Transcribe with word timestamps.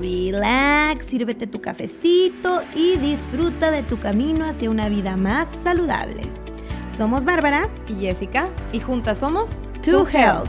relax, 0.00 1.04
sírvete 1.04 1.46
tu 1.46 1.60
cafecito 1.60 2.62
y 2.74 2.96
disfruta 2.96 3.70
de 3.70 3.82
tu 3.82 4.00
camino 4.00 4.46
hacia 4.46 4.70
una 4.70 4.88
vida 4.88 5.16
más 5.16 5.46
saludable. 5.62 6.22
Somos 6.88 7.24
Bárbara 7.24 7.68
y 7.86 7.94
Jessica 7.96 8.48
y 8.72 8.80
juntas 8.80 9.18
somos 9.18 9.68
To 9.82 10.06
Health. 10.08 10.48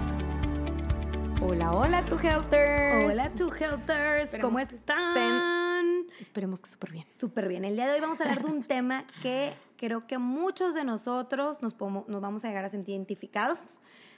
Hola, 1.42 1.74
hola, 1.74 2.06
To 2.06 2.18
Healthers. 2.18 3.12
Hola, 3.12 3.30
To 3.32 3.54
Healthers. 3.54 4.32
¿Cómo 4.40 4.60
están? 4.60 6.06
Esperemos 6.20 6.62
que 6.62 6.70
súper 6.70 6.92
bien. 6.92 7.06
Súper 7.20 7.48
bien. 7.50 7.66
El 7.66 7.76
día 7.76 7.88
de 7.88 7.96
hoy 7.96 8.00
vamos 8.00 8.22
a 8.22 8.24
hablar 8.24 8.44
de 8.44 8.52
un 8.52 8.64
tema 8.64 9.06
que 9.22 9.54
creo 9.78 10.08
que 10.08 10.18
muchos 10.18 10.74
de 10.76 10.86
nosotros 10.86 11.62
nos, 11.62 11.76
nos 11.80 12.22
vamos 12.22 12.46
a 12.46 12.48
llegar 12.48 12.64
a 12.64 12.70
sentir 12.70 12.96
identificados. 12.96 13.60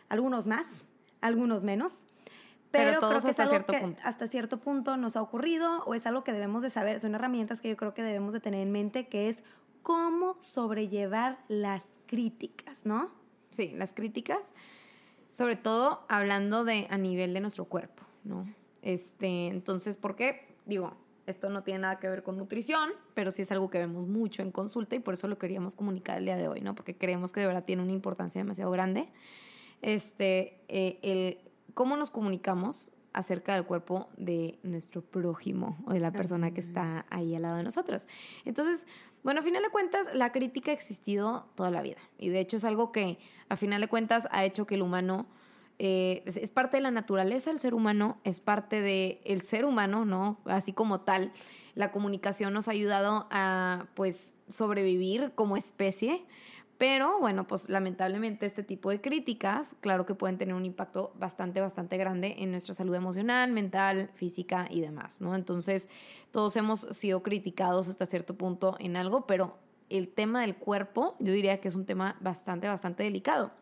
Algunos 0.09 0.45
más, 0.45 0.65
algunos 1.21 1.63
menos. 1.63 1.91
Pero, 2.73 2.99
todos 2.99 3.21
creo 3.21 3.21
que 3.21 3.29
hasta 3.29 3.47
cierto 3.47 3.73
punto. 3.73 4.01
Hasta 4.03 4.27
cierto 4.27 4.59
punto 4.59 4.97
nos 4.97 5.15
ha 5.15 5.21
ocurrido 5.21 5.83
o 5.85 5.93
es 5.93 6.07
algo 6.07 6.23
que 6.23 6.33
debemos 6.33 6.63
de 6.63 6.71
saber. 6.71 6.99
Son 6.99 7.13
herramientas 7.13 7.61
que 7.61 7.69
yo 7.69 7.77
creo 7.77 7.93
que 7.93 8.01
debemos 8.01 8.33
de 8.33 8.39
tener 8.39 8.61
en 8.61 8.71
mente, 8.71 9.07
que 9.07 9.29
es 9.29 9.43
cómo 9.83 10.37
sobrellevar 10.41 11.37
las 11.47 11.83
críticas, 12.07 12.83
¿no? 12.83 13.11
Sí, 13.51 13.71
las 13.75 13.93
críticas, 13.93 14.39
sobre 15.29 15.55
todo 15.55 16.03
hablando 16.09 16.63
de 16.65 16.87
a 16.89 16.97
nivel 16.97 17.35
de 17.35 17.41
nuestro 17.41 17.65
cuerpo, 17.65 18.03
¿no? 18.23 18.51
Este, 18.81 19.47
entonces, 19.47 19.97
¿por 19.97 20.15
qué? 20.15 20.55
Digo, 20.65 20.97
esto 21.27 21.49
no 21.49 21.61
tiene 21.61 21.81
nada 21.81 21.99
que 21.99 22.09
ver 22.09 22.23
con 22.23 22.37
nutrición, 22.37 22.89
pero 23.13 23.29
sí 23.29 23.43
es 23.43 23.51
algo 23.51 23.69
que 23.69 23.77
vemos 23.77 24.07
mucho 24.07 24.41
en 24.41 24.51
consulta 24.51 24.95
y 24.95 24.99
por 24.99 25.13
eso 25.13 25.27
lo 25.27 25.37
queríamos 25.37 25.75
comunicar 25.75 26.17
el 26.17 26.25
día 26.25 26.37
de 26.37 26.47
hoy, 26.47 26.61
¿no? 26.61 26.73
Porque 26.73 26.97
creemos 26.97 27.31
que 27.31 27.39
de 27.39 27.45
verdad 27.45 27.65
tiene 27.65 27.83
una 27.83 27.91
importancia 27.91 28.41
demasiado 28.41 28.71
grande. 28.71 29.09
Este, 29.83 30.59
eh, 30.69 30.97
el 31.03 31.52
cómo 31.73 31.97
nos 31.97 32.11
comunicamos 32.11 32.91
acerca 33.13 33.53
del 33.53 33.65
cuerpo 33.65 34.09
de 34.17 34.59
nuestro 34.63 35.01
prójimo 35.01 35.77
o 35.85 35.93
de 35.93 35.99
la 35.99 36.11
persona 36.11 36.51
que 36.51 36.61
está 36.61 37.05
ahí 37.09 37.35
al 37.35 37.43
lado 37.43 37.57
de 37.57 37.63
nosotros. 37.63 38.07
Entonces, 38.43 38.87
bueno, 39.23 39.39
a 39.39 39.43
final 39.43 39.63
de 39.63 39.69
cuentas, 39.69 40.09
la 40.13 40.31
crítica 40.31 40.71
ha 40.71 40.73
existido 40.73 41.47
toda 41.55 41.71
la 41.71 41.81
vida 41.81 41.99
y 42.17 42.29
de 42.29 42.39
hecho 42.39 42.57
es 42.57 42.63
algo 42.63 42.91
que 42.91 43.19
a 43.49 43.55
final 43.55 43.81
de 43.81 43.87
cuentas 43.87 44.27
ha 44.31 44.43
hecho 44.43 44.65
que 44.65 44.75
el 44.75 44.81
humano 44.81 45.27
eh, 45.79 46.23
es, 46.25 46.51
parte 46.51 46.77
de 46.77 46.81
la 46.81 46.91
naturaleza 46.91 47.49
del 47.49 47.59
ser 47.59 47.73
humano, 47.73 48.19
es 48.23 48.39
parte 48.39 48.81
del 48.81 49.19
el 49.25 49.41
ser 49.41 49.65
humano, 49.65 50.05
¿no? 50.05 50.39
Así 50.45 50.73
como 50.73 51.01
tal, 51.01 51.31
la 51.75 51.91
comunicación 51.91 52.53
nos 52.53 52.67
ha 52.67 52.71
ayudado 52.71 53.27
a, 53.31 53.87
pues, 53.95 54.33
sobrevivir 54.49 55.31
como 55.35 55.57
especie 55.57 56.25
pero 56.83 57.17
bueno, 57.17 57.47
pues 57.47 57.69
lamentablemente 57.69 58.45
este 58.45 58.61
tipo 58.61 58.89
de 58.89 58.99
críticas, 58.99 59.73
claro 59.79 60.05
que 60.05 60.15
pueden 60.15 60.37
tener 60.37 60.53
un 60.53 60.65
impacto 60.65 61.13
bastante, 61.15 61.61
bastante 61.61 61.95
grande 61.95 62.35
en 62.39 62.51
nuestra 62.51 62.73
salud 62.73 62.93
emocional, 62.93 63.53
mental, 63.53 64.11
física 64.15 64.67
y 64.69 64.81
demás, 64.81 65.21
¿no? 65.21 65.33
Entonces, 65.33 65.87
todos 66.31 66.57
hemos 66.57 66.81
sido 66.81 67.23
criticados 67.23 67.87
hasta 67.87 68.05
cierto 68.05 68.35
punto 68.35 68.75
en 68.81 68.97
algo, 68.97 69.25
pero 69.25 69.59
el 69.87 70.09
tema 70.09 70.41
del 70.41 70.57
cuerpo, 70.57 71.15
yo 71.19 71.31
diría 71.31 71.61
que 71.61 71.69
es 71.69 71.75
un 71.75 71.85
tema 71.85 72.17
bastante, 72.19 72.67
bastante 72.67 73.03
delicado. 73.03 73.53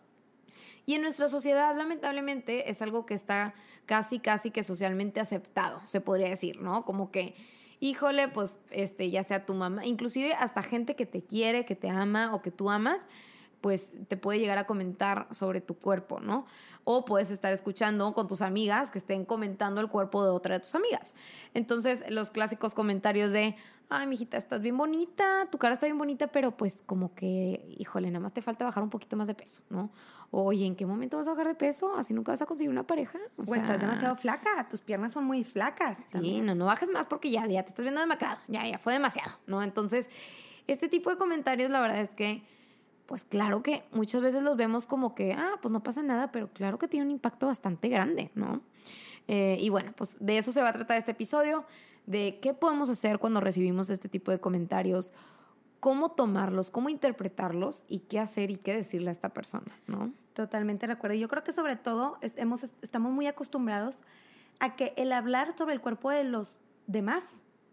Y 0.88 0.96
en 0.96 1.04
nuestra 1.04 1.30
sociedad, 1.30 1.78
lamentablemente, 1.78 2.72
es 2.72 2.82
algo 2.82 3.06
que 3.06 3.14
está 3.14 3.54
casi, 3.86 4.18
casi 4.18 4.50
que 4.50 4.64
socialmente 4.64 5.20
aceptado, 5.20 5.80
se 5.86 6.02
podría 6.02 6.30
decir, 6.30 6.60
¿no? 6.60 6.86
Como 6.86 7.12
que 7.12 7.36
híjole, 7.82 8.30
pues 8.30 8.60
este, 8.70 9.10
ya 9.10 9.24
sea 9.24 9.46
tu 9.46 9.54
mamá, 9.54 9.86
inclusive 9.86 10.34
hasta 10.36 10.62
gente 10.62 10.96
que 10.96 11.06
te 11.06 11.24
quiere, 11.24 11.66
que 11.66 11.76
te 11.76 11.90
ama 11.90 12.34
o 12.34 12.42
que 12.42 12.52
tú 12.52 12.70
amas, 12.70 13.08
pues 13.60 13.92
te 14.08 14.18
puede 14.18 14.40
llegar 14.40 14.58
a 14.58 14.66
comentar 14.66 15.28
sobre 15.32 15.62
tu 15.62 15.76
cuerpo, 15.76 16.20
¿no? 16.20 16.46
O 16.84 17.06
puedes 17.06 17.30
estar 17.30 17.52
escuchando 17.52 18.14
con 18.14 18.28
tus 18.28 18.42
amigas 18.42 18.90
que 18.90 19.00
estén 19.00 19.26
comentando 19.26 19.82
el 19.82 19.88
cuerpo 19.88 20.24
de 20.24 20.30
otra 20.30 20.56
de 20.56 20.62
tus 20.62 20.74
amigas. 20.74 21.16
Entonces, 21.54 22.04
los 22.10 22.32
clásicos 22.32 22.74
comentarios 22.74 23.32
de, 23.32 23.56
ay, 23.92 24.08
mijita, 24.08 24.38
estás 24.38 24.62
bien 24.62 24.78
bonita, 24.78 25.48
tu 25.52 25.58
cara 25.58 25.74
está 25.74 25.86
bien 25.86 25.98
bonita, 25.98 26.28
pero 26.28 26.56
pues 26.56 26.82
como 26.86 27.14
que, 27.14 27.76
híjole, 27.78 28.10
nada 28.10 28.22
más 28.22 28.34
te 28.34 28.42
falta 28.42 28.64
bajar 28.64 28.82
un 28.84 28.90
poquito 28.90 29.18
más 29.18 29.28
de 29.28 29.36
peso, 29.36 29.64
¿no? 29.70 29.92
Oye, 30.32 30.66
¿en 30.66 30.78
qué 30.78 30.86
momento 30.86 31.18
vas 31.18 31.28
a 31.28 31.32
bajar 31.32 31.48
de 31.48 31.56
peso? 31.56 31.94
Así 31.98 32.14
nunca 32.14 32.32
vas 32.32 32.42
a 32.42 32.46
conseguir 32.46 32.72
una 32.72 32.88
pareja. 32.88 33.20
O, 33.36 33.54
estás 33.54 33.82
demasiado 33.82 34.16
flaca, 34.16 34.70
tus 34.70 34.80
piernas 34.80 35.12
son 35.12 35.26
muy 35.26 35.44
flacas. 35.44 35.98
Sí, 36.10 36.40
no, 36.40 36.56
no 36.56 36.68
bajes 36.68 36.90
más 36.90 37.06
porque 37.06 37.30
ya, 37.30 37.46
ya 37.48 37.64
te 37.64 37.70
estás 37.70 37.84
viendo 37.84 38.00
demacrado, 38.00 38.40
ya, 38.48 38.66
ya 38.66 38.80
fue 38.80 38.94
demasiado, 38.94 39.32
¿no? 39.46 39.62
Entonces, 39.62 40.10
este 40.68 40.88
tipo 40.88 41.10
de 41.10 41.18
comentarios, 41.18 41.70
la 41.70 41.82
verdad 41.82 42.00
es 42.00 42.12
que, 42.12 42.44
pues 43.08 43.26
claro 43.26 43.62
que 43.62 43.84
muchas 43.92 44.22
veces 44.22 44.42
los 44.42 44.56
vemos 44.56 44.86
como 44.86 45.16
que, 45.16 45.34
ah, 45.34 45.60
pues 45.62 45.70
no 45.70 45.84
pasa 45.84 46.02
nada, 46.02 46.32
pero 46.32 46.48
claro 46.48 46.78
que 46.78 46.88
tiene 46.88 47.08
un 47.08 47.12
impacto 47.12 47.48
bastante 47.48 47.90
grande, 47.90 48.32
¿no? 48.36 48.62
Eh, 49.28 49.58
y 49.60 49.68
bueno, 49.68 49.92
pues 49.98 50.16
de 50.22 50.38
eso 50.38 50.54
se 50.54 50.62
va 50.62 50.70
a 50.70 50.74
tratar 50.74 50.98
este 50.98 51.12
episodio 51.12 51.66
de 52.06 52.40
qué 52.42 52.54
podemos 52.54 52.90
hacer 52.90 53.20
cuando 53.20 53.40
recibimos 53.40 53.90
este 53.90 54.10
tipo 54.10 54.32
de 54.32 54.40
comentarios, 54.40 55.14
cómo 55.80 56.12
tomarlos, 56.12 56.72
cómo 56.72 56.90
interpretarlos 56.90 57.86
y 57.88 58.00
qué 58.00 58.20
hacer 58.20 58.52
y 58.52 58.58
qué 58.58 58.76
decirle 58.76 59.10
a 59.10 59.12
esta 59.12 59.30
persona, 59.30 59.80
¿no? 59.88 60.14
Totalmente 60.34 60.88
de 60.88 60.94
acuerdo. 60.94 61.16
Yo 61.16 61.28
creo 61.28 61.44
que 61.44 61.54
sobre 61.54 61.76
todo 61.76 62.18
hemos, 62.36 62.64
estamos 62.82 63.12
muy 63.12 63.28
acostumbrados 63.28 63.98
a 64.60 64.76
que 64.76 64.94
el 64.96 65.12
hablar 65.12 65.58
sobre 65.58 65.74
el 65.74 65.82
cuerpo 65.82 66.12
de 66.12 66.24
los 66.24 66.52
demás 66.88 67.24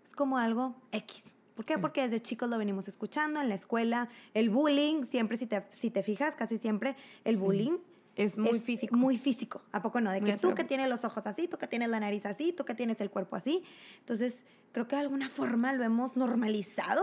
es 0.05 0.15
como 0.15 0.39
algo 0.39 0.75
X. 0.93 1.25
¿Por 1.55 1.65
qué? 1.65 1.77
Porque 1.77 2.03
desde 2.03 2.23
chicos 2.23 2.49
lo 2.49 2.57
venimos 2.57 2.89
escuchando 2.89 3.41
en 3.41 3.49
la 3.49 3.57
escuela, 3.57 4.09
el 4.33 4.49
bullying, 4.49 5.05
siempre 5.05 5.37
si 5.37 5.47
te, 5.47 5.67
si 5.71 5.91
te 5.91 6.03
fijas, 6.03 6.37
casi 6.37 6.57
siempre 6.57 6.97
el 7.25 7.37
bullying 7.37 7.79
es 8.19 8.37
muy 8.37 8.59
físico. 8.59 8.97
Muy 8.97 9.17
físico, 9.17 9.63
¿a 9.71 9.81
poco 9.81 10.01
no? 10.01 10.11
De 10.11 10.21
que 10.21 10.37
tú 10.37 10.55
que 10.55 10.65
tienes 10.65 10.89
los 10.89 11.05
ojos 11.05 11.27
así, 11.27 11.47
tú 11.47 11.57
que 11.57 11.69
tienes 11.69 11.89
la 11.89 12.01
nariz 12.01 12.27
así, 12.27 12.53
tú 12.53 12.65
que 12.65 12.75
tienes 12.75 13.01
el 13.01 13.11
cuerpo 13.11 13.37
así. 13.37 13.63
Entonces, 14.01 14.43
creo 14.73 14.89
que 14.89 14.97
de 14.97 15.03
alguna 15.03 15.29
forma 15.29 15.73
lo 15.73 15.85
hemos 15.85 16.17
normalizado. 16.17 17.03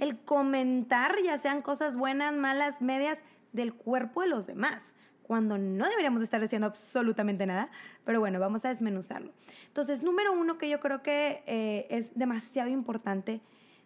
El 0.00 0.18
comentar, 0.18 1.14
ya 1.22 1.38
sean 1.38 1.60
cosas 1.60 1.96
buenas, 1.96 2.34
malas, 2.34 2.80
medias, 2.80 3.18
del 3.52 3.74
cuerpo 3.74 4.22
de 4.22 4.28
los 4.28 4.46
demás. 4.46 4.82
Cuando 5.22 5.58
no 5.58 5.88
deberíamos 5.88 6.22
estar 6.22 6.40
diciendo 6.40 6.66
absolutamente 6.66 7.44
nada. 7.44 7.68
Pero 8.04 8.20
bueno, 8.20 8.40
vamos 8.40 8.64
a 8.64 8.70
desmenuzarlo. 8.70 9.32
Entonces, 9.66 10.02
número 10.02 10.32
uno 10.32 10.56
que 10.56 10.70
yo 10.70 10.80
creo 10.80 11.02
que 11.02 11.42
eh, 11.46 11.86
es 11.90 12.06
demasiado 12.14 12.70
importante, 12.70 13.42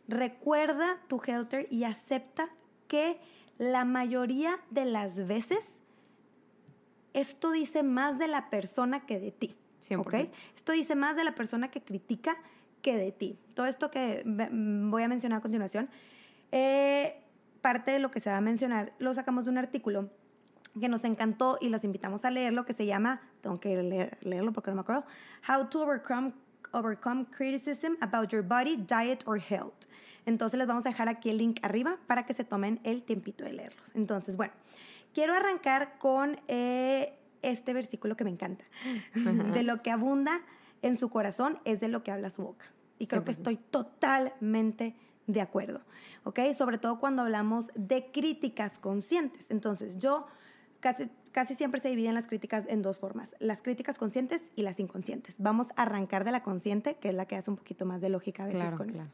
recuerda 0.07 0.99
tu 1.09 1.21
helter 1.27 1.67
y 1.71 1.83
acepta 1.83 2.49
que 2.87 3.21
la 3.59 3.85
mayoría 3.85 4.59
de 4.71 4.85
las 4.85 5.27
veces 5.27 5.61
esto 7.13 7.51
dice 7.51 7.83
más 7.83 8.19
de 8.19 8.29
la 8.29 8.51
persona 8.51 9.07
que 9.07 9.19
de 9.19 9.33
ti. 9.33 9.57
100%. 9.81 10.31
Esto 10.57 10.73
dice 10.73 10.95
más 10.95 11.17
de 11.17 11.25
la 11.25 11.35
persona 11.35 11.71
que 11.71 11.83
critica 11.83 12.37
que 12.83 12.97
de 12.97 13.13
ti. 13.13 13.39
Todo 13.55 13.67
esto 13.67 13.91
que 13.91 14.23
voy 14.25 15.03
a 15.03 15.09
mencionar 15.09 15.39
a 15.39 15.43
continuación, 15.43 15.89
eh, 16.53 17.23
parte 17.61 17.91
de 17.91 17.99
lo 17.99 18.11
que 18.11 18.21
se 18.21 18.31
va 18.31 18.39
a 18.39 18.41
mencionar, 18.41 18.93
lo 18.99 19.13
sacamos 19.15 19.45
de 19.45 19.51
un 19.51 19.59
artículo 19.59 20.11
que 20.79 20.89
nos 20.89 21.05
encantó 21.05 21.59
y 21.61 21.69
los 21.69 21.85
invitamos 21.85 22.25
a 22.25 22.31
leerlo, 22.31 22.65
que 22.65 22.75
se 22.75 22.87
llama, 22.87 23.21
tengo 23.41 23.59
que 23.59 23.83
leerlo 24.21 24.53
porque 24.53 24.71
no 24.71 24.77
me 24.77 24.81
acuerdo, 24.83 25.05
How 25.49 25.69
to 25.69 25.83
Overcome, 25.83 26.33
overcome 26.73 27.27
Criticism 27.27 27.95
About 28.01 28.29
Your 28.29 28.43
Body, 28.43 28.77
Diet 28.77 29.25
or 29.27 29.41
Health. 29.41 29.87
Entonces 30.27 30.59
les 30.59 30.69
vamos 30.69 30.87
a 30.87 30.91
dejar 30.91 31.09
aquí 31.09 31.31
el 31.31 31.39
link 31.39 31.59
arriba 31.63 31.97
para 32.07 32.25
que 32.25 32.35
se 32.35 32.45
tomen 32.45 32.79
el 32.85 33.03
tiempito 33.03 33.43
de 33.45 33.53
leerlos. 33.53 33.83
Entonces, 33.95 34.37
bueno, 34.37 34.53
Quiero 35.15 35.35
arrancar 35.35 35.99
con 35.99 36.41
eh, 36.49 37.15
este 37.43 37.73
versículo 37.73 38.17
que 38.17 38.25
me 38.25 38.31
encanta. 38.31 38.65
De 39.15 39.63
lo 39.63 39.83
que 39.83 39.91
abunda 39.91 40.41
en 40.83 40.99
su 40.99 41.11
corazón 41.11 41.59
es 41.65 41.81
de 41.81 41.89
lo 41.89 42.03
que 42.03 42.11
habla 42.11 42.31
su 42.31 42.43
boca. 42.43 42.67
Y 42.99 43.07
creo 43.07 43.25
que 43.25 43.31
estoy 43.31 43.57
totalmente 43.57 44.95
de 45.27 45.41
acuerdo. 45.41 45.81
¿Ok? 46.25 46.41
Sobre 46.57 46.79
todo 46.79 46.99
cuando 46.99 47.23
hablamos 47.23 47.71
de 47.75 48.11
críticas 48.13 48.79
conscientes. 48.79 49.51
Entonces, 49.51 49.99
yo 49.99 50.27
casi, 50.81 51.09
casi 51.33 51.55
siempre 51.55 51.81
se 51.81 51.89
dividen 51.89 52.15
las 52.15 52.27
críticas 52.27 52.65
en 52.69 52.83
dos 52.83 52.99
formas, 52.99 53.35
las 53.39 53.63
críticas 53.63 53.99
conscientes 53.99 54.43
y 54.55 54.63
las 54.63 54.81
inconscientes. 54.81 55.37
Vamos 55.39 55.69
a 55.77 55.83
arrancar 55.83 56.25
de 56.25 56.33
la 56.33 56.43
consciente, 56.43 56.97
que 56.97 57.09
es 57.09 57.15
la 57.15 57.27
que 57.27 57.37
hace 57.37 57.51
un 57.51 57.57
poquito 57.57 57.87
más 57.87 58.01
de 58.01 58.11
lógica 58.11 58.45
a 58.45 58.47
veces 58.47 58.75
con 58.75 58.89
claro. 58.89 59.09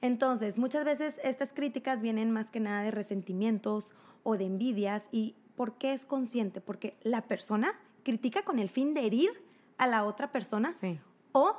Entonces, 0.00 0.58
muchas 0.58 0.84
veces 0.84 1.20
estas 1.24 1.52
críticas 1.52 2.00
vienen 2.00 2.30
más 2.30 2.50
que 2.50 2.60
nada 2.60 2.82
de 2.82 2.90
resentimientos 2.90 3.92
o 4.22 4.36
de 4.36 4.44
envidias. 4.44 5.04
¿Y 5.10 5.34
por 5.56 5.74
qué 5.74 5.92
es 5.92 6.04
consciente? 6.04 6.60
Porque 6.60 6.96
la 7.02 7.22
persona 7.22 7.72
critica 8.04 8.42
con 8.42 8.58
el 8.58 8.68
fin 8.68 8.94
de 8.94 9.06
herir 9.06 9.30
a 9.76 9.86
la 9.86 10.04
otra 10.04 10.30
persona 10.30 10.70
o 11.32 11.56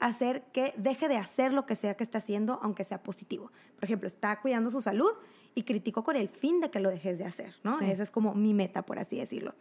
hacer 0.00 0.42
que 0.52 0.74
deje 0.76 1.08
de 1.08 1.16
hacer 1.16 1.52
lo 1.52 1.66
que 1.66 1.76
sea 1.76 1.96
que 1.96 2.04
está 2.04 2.18
haciendo, 2.18 2.58
aunque 2.62 2.84
sea 2.84 3.02
positivo. 3.02 3.50
Por 3.74 3.84
ejemplo, 3.84 4.06
está 4.06 4.40
cuidando 4.40 4.70
su 4.70 4.80
salud 4.80 5.10
y 5.54 5.64
critico 5.64 6.04
con 6.04 6.16
el 6.16 6.28
fin 6.28 6.60
de 6.60 6.70
que 6.70 6.78
lo 6.78 6.90
dejes 6.90 7.18
de 7.18 7.24
hacer, 7.24 7.54
¿no? 7.64 7.80
Esa 7.80 8.02
es 8.02 8.10
como 8.10 8.34
mi 8.34 8.54
meta, 8.54 8.82
por 8.82 8.98
así 8.98 9.18
decirlo. 9.18 9.54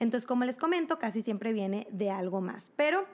Entonces, 0.00 0.26
como 0.26 0.44
les 0.44 0.56
comento, 0.56 0.98
casi 0.98 1.22
siempre 1.22 1.52
viene 1.52 1.86
de 1.90 2.10
algo 2.10 2.40
más. 2.40 2.72
Pero 2.74 3.04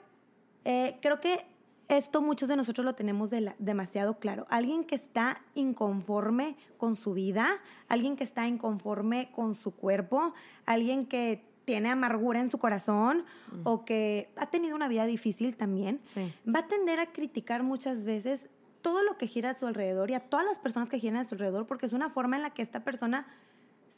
eh, 0.65 0.97
creo 1.01 1.19
que 1.19 1.45
esto 1.87 2.21
muchos 2.21 2.49
de 2.49 2.55
nosotros 2.55 2.85
lo 2.85 2.95
tenemos 2.95 3.31
demasiado 3.59 4.19
claro. 4.19 4.45
Alguien 4.49 4.83
que 4.83 4.95
está 4.95 5.41
inconforme 5.53 6.55
con 6.77 6.95
su 6.95 7.13
vida, 7.13 7.59
alguien 7.87 8.15
que 8.15 8.23
está 8.23 8.47
inconforme 8.47 9.31
con 9.31 9.53
su 9.53 9.75
cuerpo, 9.75 10.33
alguien 10.65 11.05
que 11.05 11.43
tiene 11.65 11.89
amargura 11.89 12.39
en 12.39 12.51
su 12.51 12.57
corazón 12.57 13.25
o 13.63 13.85
que 13.85 14.29
ha 14.35 14.47
tenido 14.47 14.75
una 14.75 14.87
vida 14.87 15.05
difícil 15.05 15.55
también, 15.55 16.01
va 16.47 16.59
a 16.59 16.67
tender 16.67 16.99
a 16.99 17.11
criticar 17.11 17.63
muchas 17.63 18.03
veces 18.03 18.47
todo 18.81 19.01
lo 19.03 19.17
que 19.17 19.27
gira 19.27 19.51
a 19.51 19.57
su 19.57 19.65
alrededor 19.65 20.11
y 20.11 20.13
a 20.13 20.19
todas 20.19 20.45
las 20.45 20.59
personas 20.59 20.89
que 20.89 20.99
giran 20.99 21.17
a 21.17 21.25
su 21.25 21.35
alrededor 21.35 21.65
porque 21.65 21.85
es 21.85 21.93
una 21.93 22.09
forma 22.09 22.35
en 22.35 22.43
la 22.43 22.49
que 22.49 22.61
esta 22.61 22.83
persona 22.83 23.27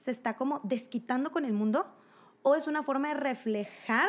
se 0.03 0.11
está 0.11 0.35
como 0.35 0.61
desquitando 0.63 1.31
con 1.31 1.43
el 1.43 1.53
mundo 1.53 1.87
o 2.43 2.53
es 2.53 2.67
una 2.67 2.83
forma 2.83 3.07
de 3.07 3.15
reflejar 3.15 4.07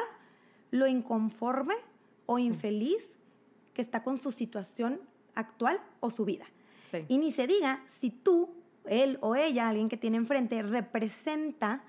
lo 0.70 0.86
inconforme 0.86 1.74
o 2.26 2.38
infeliz 2.38 3.15
que 3.76 3.82
está 3.82 4.02
con 4.02 4.18
su 4.18 4.32
situación 4.32 5.02
actual 5.34 5.78
o 6.00 6.10
su 6.10 6.24
vida. 6.24 6.46
Y 7.08 7.18
ni 7.18 7.30
se 7.30 7.46
diga 7.46 7.84
si 7.88 8.08
tú, 8.08 8.54
él 8.86 9.18
o 9.20 9.36
ella, 9.36 9.68
alguien 9.68 9.90
que 9.90 9.98
tiene 9.98 10.16
enfrente, 10.16 10.62
representa 10.62 11.84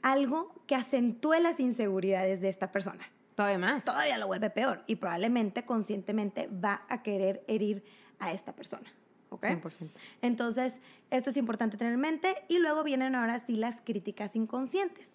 algo 0.00 0.54
que 0.66 0.74
acentúe 0.74 1.34
las 1.34 1.60
inseguridades 1.60 2.40
de 2.40 2.48
esta 2.48 2.72
persona. 2.72 3.06
Todavía 3.34 3.58
más. 3.58 3.84
Todavía 3.84 4.16
lo 4.16 4.26
vuelve 4.26 4.48
peor 4.48 4.84
y 4.86 4.96
probablemente 4.96 5.66
conscientemente 5.66 6.46
va 6.46 6.86
a 6.88 7.02
querer 7.02 7.44
herir 7.46 7.84
a 8.18 8.32
esta 8.32 8.54
persona. 8.54 8.90
¿Ok? 9.28 9.44
100%. 9.44 9.90
Entonces, 10.22 10.72
esto 11.10 11.28
es 11.28 11.36
importante 11.36 11.76
tener 11.76 11.92
en 11.92 12.00
mente. 12.00 12.36
Y 12.48 12.58
luego 12.58 12.84
vienen 12.84 13.14
ahora 13.14 13.38
sí 13.40 13.56
las 13.56 13.82
críticas 13.82 14.34
inconscientes. 14.34 15.08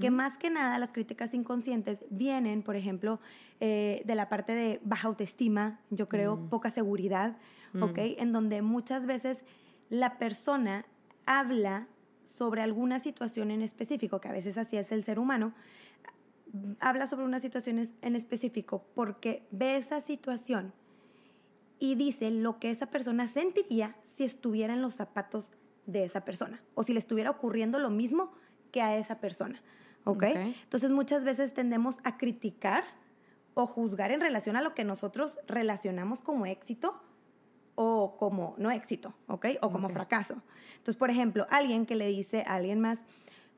Que 0.00 0.10
más 0.10 0.38
que 0.38 0.50
nada 0.50 0.78
las 0.78 0.92
críticas 0.92 1.34
inconscientes 1.34 2.04
vienen, 2.10 2.62
por 2.62 2.76
ejemplo, 2.76 3.20
eh, 3.60 4.02
de 4.04 4.14
la 4.14 4.28
parte 4.28 4.54
de 4.54 4.80
baja 4.82 5.08
autoestima, 5.08 5.80
yo 5.90 6.08
creo, 6.08 6.36
mm. 6.36 6.48
poca 6.48 6.70
seguridad, 6.70 7.36
¿ok? 7.80 7.98
Mm. 7.98 8.20
En 8.22 8.32
donde 8.32 8.62
muchas 8.62 9.06
veces 9.06 9.38
la 9.88 10.18
persona 10.18 10.84
habla 11.26 11.86
sobre 12.24 12.62
alguna 12.62 12.98
situación 12.98 13.50
en 13.50 13.62
específico, 13.62 14.20
que 14.20 14.28
a 14.28 14.32
veces 14.32 14.58
así 14.58 14.76
es 14.76 14.92
el 14.92 15.04
ser 15.04 15.18
humano, 15.18 15.54
habla 16.80 17.06
sobre 17.06 17.24
una 17.24 17.40
situación 17.40 17.88
en 18.00 18.16
específico 18.16 18.84
porque 18.94 19.46
ve 19.50 19.76
esa 19.76 20.00
situación 20.00 20.72
y 21.78 21.94
dice 21.94 22.30
lo 22.30 22.58
que 22.58 22.70
esa 22.70 22.86
persona 22.86 23.28
sentiría 23.28 23.96
si 24.02 24.24
estuviera 24.24 24.74
en 24.74 24.82
los 24.82 24.94
zapatos 24.94 25.52
de 25.86 26.04
esa 26.04 26.24
persona 26.24 26.62
o 26.74 26.82
si 26.82 26.92
le 26.92 26.98
estuviera 26.98 27.30
ocurriendo 27.30 27.78
lo 27.78 27.90
mismo 27.90 28.32
que 28.70 28.82
a 28.82 28.96
esa 28.96 29.20
persona. 29.20 29.62
¿Ok? 30.04 30.22
Entonces 30.22 30.90
muchas 30.90 31.24
veces 31.24 31.52
tendemos 31.52 31.98
a 32.02 32.16
criticar 32.16 32.84
o 33.54 33.66
juzgar 33.66 34.10
en 34.12 34.20
relación 34.20 34.56
a 34.56 34.62
lo 34.62 34.74
que 34.74 34.84
nosotros 34.84 35.38
relacionamos 35.46 36.22
como 36.22 36.46
éxito 36.46 36.98
o 37.74 38.16
como 38.16 38.54
no 38.58 38.70
éxito, 38.70 39.14
¿ok? 39.26 39.46
O 39.62 39.70
como 39.70 39.88
fracaso. 39.90 40.42
Entonces, 40.78 40.96
por 40.96 41.10
ejemplo, 41.10 41.46
alguien 41.50 41.86
que 41.86 41.94
le 41.94 42.08
dice 42.08 42.42
a 42.46 42.54
alguien 42.54 42.80
más, 42.80 43.00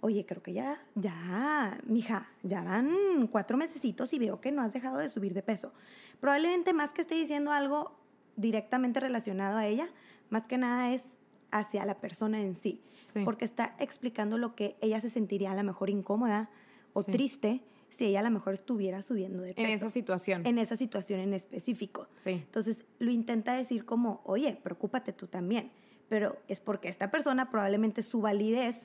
oye, 0.00 0.26
creo 0.26 0.42
que 0.42 0.52
ya, 0.52 0.82
ya, 0.94 1.78
mija, 1.84 2.28
ya 2.42 2.62
van 2.62 3.28
cuatro 3.30 3.56
mesecitos 3.56 4.12
y 4.12 4.18
veo 4.18 4.40
que 4.40 4.52
no 4.52 4.62
has 4.62 4.72
dejado 4.72 4.98
de 4.98 5.08
subir 5.08 5.34
de 5.34 5.42
peso. 5.42 5.72
Probablemente 6.20 6.72
más 6.72 6.92
que 6.92 7.02
esté 7.02 7.14
diciendo 7.14 7.52
algo 7.52 7.96
directamente 8.36 9.00
relacionado 9.00 9.58
a 9.58 9.66
ella, 9.66 9.88
más 10.28 10.46
que 10.46 10.58
nada 10.58 10.92
es 10.92 11.02
hacia 11.50 11.84
la 11.84 12.00
persona 12.00 12.40
en 12.40 12.56
sí, 12.56 12.82
porque 13.24 13.44
está 13.44 13.74
explicando 13.78 14.38
lo 14.38 14.54
que 14.54 14.76
ella 14.80 15.00
se 15.00 15.10
sentiría 15.10 15.52
a 15.52 15.54
lo 15.54 15.64
mejor 15.64 15.90
incómoda 15.90 16.50
o 16.92 17.02
triste 17.02 17.62
si 17.90 18.06
ella 18.06 18.20
a 18.20 18.22
lo 18.22 18.30
mejor 18.30 18.54
estuviera 18.54 19.02
subiendo 19.02 19.42
de 19.42 19.54
peso. 19.54 19.66
En 19.66 19.74
esa 19.74 19.88
situación. 19.88 20.46
En 20.46 20.58
esa 20.58 20.76
situación 20.76 21.20
en 21.20 21.34
específico. 21.34 22.08
Sí. 22.16 22.30
Entonces 22.30 22.84
lo 22.98 23.10
intenta 23.10 23.54
decir 23.54 23.84
como, 23.84 24.20
oye, 24.24 24.58
preocúpate 24.62 25.12
tú 25.12 25.26
también. 25.26 25.70
Pero 26.08 26.38
es 26.48 26.60
porque 26.60 26.88
esta 26.88 27.10
persona 27.10 27.50
probablemente 27.50 28.02
su 28.02 28.20
validez 28.20 28.76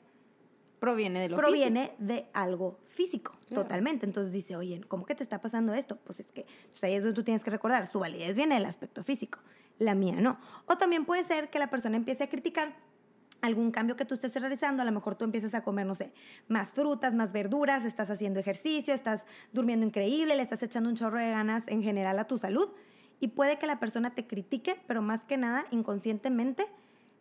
proviene 0.79 1.19
de 1.21 1.29
lo 1.29 1.37
proviene 1.37 1.93
de 1.97 2.27
algo 2.33 2.79
físico, 2.85 3.35
totalmente. 3.51 4.05
Entonces 4.05 4.31
dice, 4.33 4.55
oye, 4.55 4.81
¿cómo 4.87 5.05
que 5.05 5.15
te 5.15 5.23
está 5.23 5.41
pasando 5.41 5.73
esto? 5.73 5.97
Pues 5.97 6.19
es 6.19 6.31
que 6.31 6.45
pues 6.71 6.83
ahí 6.83 6.93
es 6.93 7.03
donde 7.03 7.15
tú 7.15 7.23
tienes 7.23 7.43
que 7.43 7.49
recordar, 7.49 7.91
su 7.91 7.99
validez 7.99 8.35
viene 8.35 8.55
del 8.55 8.65
aspecto 8.65 9.03
físico, 9.03 9.39
la 9.79 9.95
mía 9.95 10.17
no. 10.19 10.37
O 10.67 10.77
también 10.77 11.05
puede 11.05 11.23
ser 11.23 11.49
que 11.49 11.57
la 11.57 11.69
persona 11.71 11.97
empiece 11.97 12.23
a 12.23 12.29
criticar 12.29 12.75
algún 13.45 13.71
cambio 13.71 13.95
que 13.95 14.05
tú 14.05 14.13
estés 14.13 14.35
realizando, 14.35 14.81
a 14.81 14.85
lo 14.85 14.91
mejor 14.91 15.15
tú 15.15 15.25
empiezas 15.25 15.53
a 15.53 15.63
comer, 15.63 15.85
no 15.85 15.95
sé, 15.95 16.11
más 16.47 16.71
frutas, 16.71 17.13
más 17.13 17.31
verduras, 17.31 17.85
estás 17.85 18.09
haciendo 18.09 18.39
ejercicio, 18.39 18.93
estás 18.93 19.23
durmiendo 19.53 19.85
increíble, 19.85 20.35
le 20.35 20.41
estás 20.41 20.63
echando 20.63 20.89
un 20.89 20.95
chorro 20.95 21.19
de 21.19 21.29
ganas 21.29 21.63
en 21.67 21.83
general 21.83 22.19
a 22.19 22.25
tu 22.25 22.37
salud. 22.37 22.69
Y 23.19 23.29
puede 23.29 23.57
que 23.57 23.67
la 23.67 23.79
persona 23.79 24.13
te 24.13 24.27
critique, 24.27 24.81
pero 24.87 25.01
más 25.01 25.23
que 25.23 25.37
nada 25.37 25.65
inconscientemente 25.71 26.67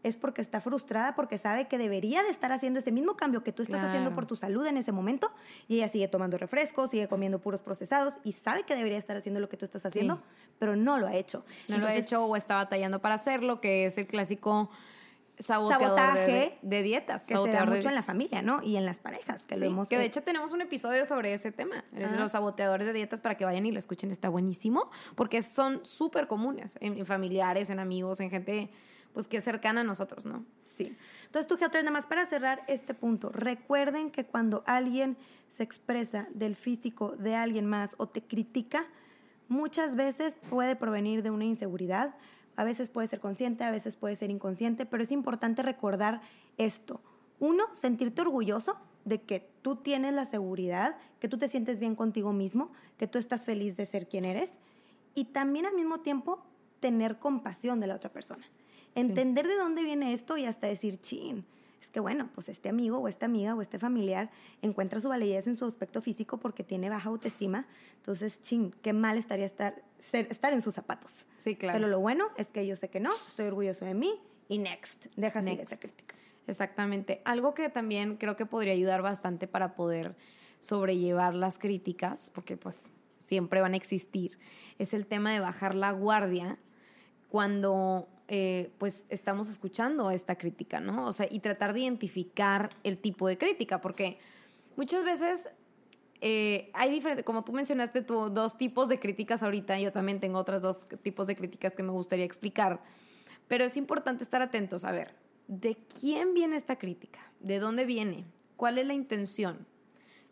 es 0.04 0.18
porque 0.18 0.42
está 0.42 0.60
frustrada, 0.60 1.14
porque 1.16 1.38
sabe 1.38 1.66
que 1.66 1.78
debería 1.78 2.22
de 2.22 2.28
estar 2.28 2.52
haciendo 2.52 2.78
ese 2.78 2.92
mismo 2.92 3.16
cambio 3.16 3.42
que 3.42 3.52
tú 3.52 3.62
estás 3.62 3.82
haciendo 3.82 4.14
por 4.14 4.26
tu 4.26 4.36
salud 4.36 4.66
en 4.66 4.76
ese 4.76 4.92
momento 4.92 5.32
y 5.66 5.76
ella 5.76 5.88
sigue 5.88 6.08
tomando 6.08 6.36
refrescos, 6.36 6.90
sigue 6.90 7.08
comiendo 7.08 7.40
puros 7.40 7.62
procesados 7.62 8.14
y 8.22 8.32
sabe 8.32 8.64
que 8.64 8.76
debería 8.76 8.98
estar 8.98 9.16
haciendo 9.16 9.40
lo 9.40 9.48
que 9.48 9.56
tú 9.56 9.64
estás 9.64 9.86
haciendo, 9.86 10.20
pero 10.58 10.76
no 10.76 10.98
lo 10.98 11.06
ha 11.06 11.14
hecho. 11.14 11.44
No 11.68 11.78
lo 11.78 11.86
ha 11.86 11.94
hecho 11.94 12.22
o 12.26 12.36
está 12.36 12.56
batallando 12.56 13.00
para 13.00 13.14
hacerlo, 13.14 13.62
que 13.62 13.86
es 13.86 13.96
el 13.96 14.06
clásico 14.06 14.68
sabotaje 15.38 16.58
de, 16.62 16.82
dietas. 16.82 17.26
Que 17.26 17.34
se 17.34 17.50
da 17.50 17.64
mucho 17.66 17.88
en 17.88 17.94
la 17.94 18.02
familia, 18.02 18.42
¿no? 18.42 18.62
Y 18.62 18.76
en 18.76 18.84
las 18.84 19.00
parejas. 19.00 19.44
Que, 19.44 19.56
lo 19.56 19.86
que 19.86 19.98
de 19.98 20.04
hecho 20.04 20.22
tenemos 20.22 20.52
un 20.52 20.60
episodio 20.60 21.04
sobre 21.04 21.34
ese 21.34 21.52
tema, 21.52 21.84
los 21.92 22.32
saboteadores 22.32 22.86
de 22.86 22.92
dietas, 22.92 23.20
para 23.20 23.36
que 23.36 23.44
vayan 23.44 23.66
y 23.66 23.72
lo 23.72 23.78
escuchen, 23.78 24.10
está 24.10 24.28
buenísimo, 24.28 24.90
porque 25.14 25.42
son 25.42 25.84
súper 25.84 26.26
comunes 26.26 26.76
en 26.80 27.04
familiares, 27.06 27.70
en 27.70 27.78
amigos, 27.78 28.20
en 28.20 28.30
gente 28.30 28.70
pues 29.14 29.28
que 29.28 29.38
es 29.38 29.44
cercana 29.44 29.82
a 29.82 29.84
nosotros, 29.84 30.26
¿no? 30.26 30.44
Sí. 30.64 30.94
Entonces, 31.26 31.46
tú, 31.46 31.56
nada 31.56 31.90
más 31.92 32.06
para 32.06 32.26
cerrar 32.26 32.64
este 32.66 32.94
punto, 32.94 33.30
recuerden 33.30 34.10
que 34.10 34.26
cuando 34.26 34.64
alguien 34.66 35.16
se 35.48 35.62
expresa 35.62 36.26
del 36.34 36.56
físico 36.56 37.16
de 37.16 37.36
alguien 37.36 37.64
más 37.64 37.94
o 37.98 38.08
te 38.08 38.22
critica, 38.22 38.86
muchas 39.48 39.94
veces 39.94 40.40
puede 40.50 40.74
provenir 40.74 41.22
de 41.22 41.30
una 41.30 41.44
inseguridad, 41.44 42.16
a 42.56 42.64
veces 42.64 42.88
puede 42.88 43.08
ser 43.08 43.20
consciente, 43.20 43.64
a 43.64 43.70
veces 43.70 43.96
puede 43.96 44.16
ser 44.16 44.30
inconsciente, 44.30 44.86
pero 44.86 45.02
es 45.02 45.12
importante 45.12 45.62
recordar 45.62 46.20
esto. 46.58 47.00
Uno, 47.40 47.64
sentirte 47.72 48.22
orgulloso 48.22 48.76
de 49.04 49.20
que 49.20 49.48
tú 49.62 49.76
tienes 49.76 50.14
la 50.14 50.24
seguridad, 50.24 50.96
que 51.20 51.28
tú 51.28 51.38
te 51.38 51.48
sientes 51.48 51.78
bien 51.78 51.94
contigo 51.94 52.32
mismo, 52.32 52.70
que 52.96 53.06
tú 53.06 53.18
estás 53.18 53.44
feliz 53.44 53.76
de 53.76 53.86
ser 53.86 54.08
quien 54.08 54.24
eres 54.24 54.50
y 55.14 55.26
también 55.26 55.66
al 55.66 55.74
mismo 55.74 56.00
tiempo 56.00 56.42
tener 56.80 57.18
compasión 57.18 57.80
de 57.80 57.86
la 57.86 57.96
otra 57.96 58.10
persona. 58.10 58.44
Entender 58.94 59.48
de 59.48 59.56
dónde 59.56 59.82
viene 59.82 60.12
esto 60.12 60.36
y 60.36 60.44
hasta 60.44 60.66
decir, 60.66 61.00
chin, 61.00 61.44
es 61.80 61.88
que 61.88 62.00
bueno, 62.00 62.30
pues 62.34 62.48
este 62.48 62.68
amigo 62.68 62.98
o 62.98 63.08
esta 63.08 63.26
amiga 63.26 63.54
o 63.54 63.62
este 63.62 63.78
familiar 63.78 64.30
encuentra 64.62 65.00
su 65.00 65.08
validez 65.08 65.46
en 65.46 65.56
su 65.56 65.64
aspecto 65.64 66.00
físico 66.00 66.38
porque 66.38 66.64
tiene 66.64 66.88
baja 66.88 67.08
autoestima. 67.08 67.66
Entonces, 67.96 68.40
chin, 68.42 68.74
qué 68.82 68.92
mal 68.92 69.18
estaría 69.18 69.46
estar, 69.46 69.82
estar 70.12 70.52
en 70.52 70.62
sus 70.62 70.74
zapatos. 70.74 71.12
Sí, 71.38 71.56
claro. 71.56 71.78
Pero 71.78 71.88
lo 71.88 72.00
bueno 72.00 72.28
es 72.36 72.48
que 72.48 72.66
yo 72.66 72.76
sé 72.76 72.88
que 72.88 73.00
no, 73.00 73.10
estoy 73.26 73.46
orgulloso 73.46 73.84
de 73.84 73.94
mí 73.94 74.20
y 74.48 74.58
next, 74.58 75.06
deja 75.16 75.40
next. 75.40 75.62
esa 75.62 75.78
crítica. 75.78 76.14
Exactamente. 76.46 77.22
Algo 77.24 77.54
que 77.54 77.68
también 77.70 78.16
creo 78.16 78.36
que 78.36 78.46
podría 78.46 78.72
ayudar 78.74 79.02
bastante 79.02 79.46
para 79.46 79.74
poder 79.74 80.14
sobrellevar 80.58 81.34
las 81.34 81.58
críticas, 81.58 82.30
porque 82.34 82.56
pues 82.56 82.82
siempre 83.18 83.60
van 83.60 83.74
a 83.74 83.76
existir, 83.76 84.38
es 84.78 84.92
el 84.92 85.06
tema 85.06 85.32
de 85.32 85.40
bajar 85.40 85.74
la 85.74 85.92
guardia 85.92 86.58
cuando 87.28 88.08
eh, 88.28 88.70
pues 88.78 89.06
estamos 89.08 89.48
escuchando 89.48 90.10
esta 90.10 90.36
crítica, 90.36 90.80
¿no? 90.80 91.06
O 91.06 91.12
sea, 91.12 91.26
y 91.30 91.40
tratar 91.40 91.72
de 91.72 91.80
identificar 91.80 92.70
el 92.82 92.98
tipo 92.98 93.26
de 93.28 93.38
crítica, 93.38 93.80
porque 93.80 94.18
muchas 94.76 95.04
veces 95.04 95.50
eh, 96.20 96.70
hay 96.74 96.90
diferentes, 96.90 97.24
como 97.24 97.44
tú 97.44 97.52
mencionaste, 97.52 98.02
dos 98.02 98.58
tipos 98.58 98.88
de 98.88 98.98
críticas 98.98 99.42
ahorita, 99.42 99.78
yo 99.78 99.92
también 99.92 100.20
tengo 100.20 100.38
otros 100.38 100.62
dos 100.62 100.86
tipos 101.02 101.26
de 101.26 101.34
críticas 101.34 101.74
que 101.74 101.82
me 101.82 101.92
gustaría 101.92 102.24
explicar, 102.24 102.82
pero 103.48 103.64
es 103.64 103.76
importante 103.76 104.24
estar 104.24 104.42
atentos 104.42 104.84
a 104.84 104.92
ver, 104.92 105.14
¿de 105.48 105.76
quién 106.00 106.34
viene 106.34 106.56
esta 106.56 106.76
crítica? 106.76 107.20
¿De 107.40 107.58
dónde 107.58 107.84
viene? 107.84 108.24
¿Cuál 108.56 108.78
es 108.78 108.86
la 108.86 108.94
intención? 108.94 109.66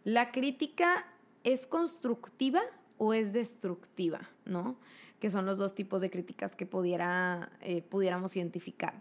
¿La 0.04 0.32
crítica 0.32 1.06
es 1.44 1.66
constructiva 1.66 2.62
o 2.98 3.14
es 3.14 3.32
destructiva? 3.32 4.30
¿No? 4.44 4.76
que 5.22 5.30
son 5.30 5.46
los 5.46 5.56
dos 5.56 5.72
tipos 5.72 6.00
de 6.00 6.10
críticas 6.10 6.56
que 6.56 6.66
pudiera, 6.66 7.52
eh, 7.60 7.80
pudiéramos 7.80 8.34
identificar. 8.34 9.00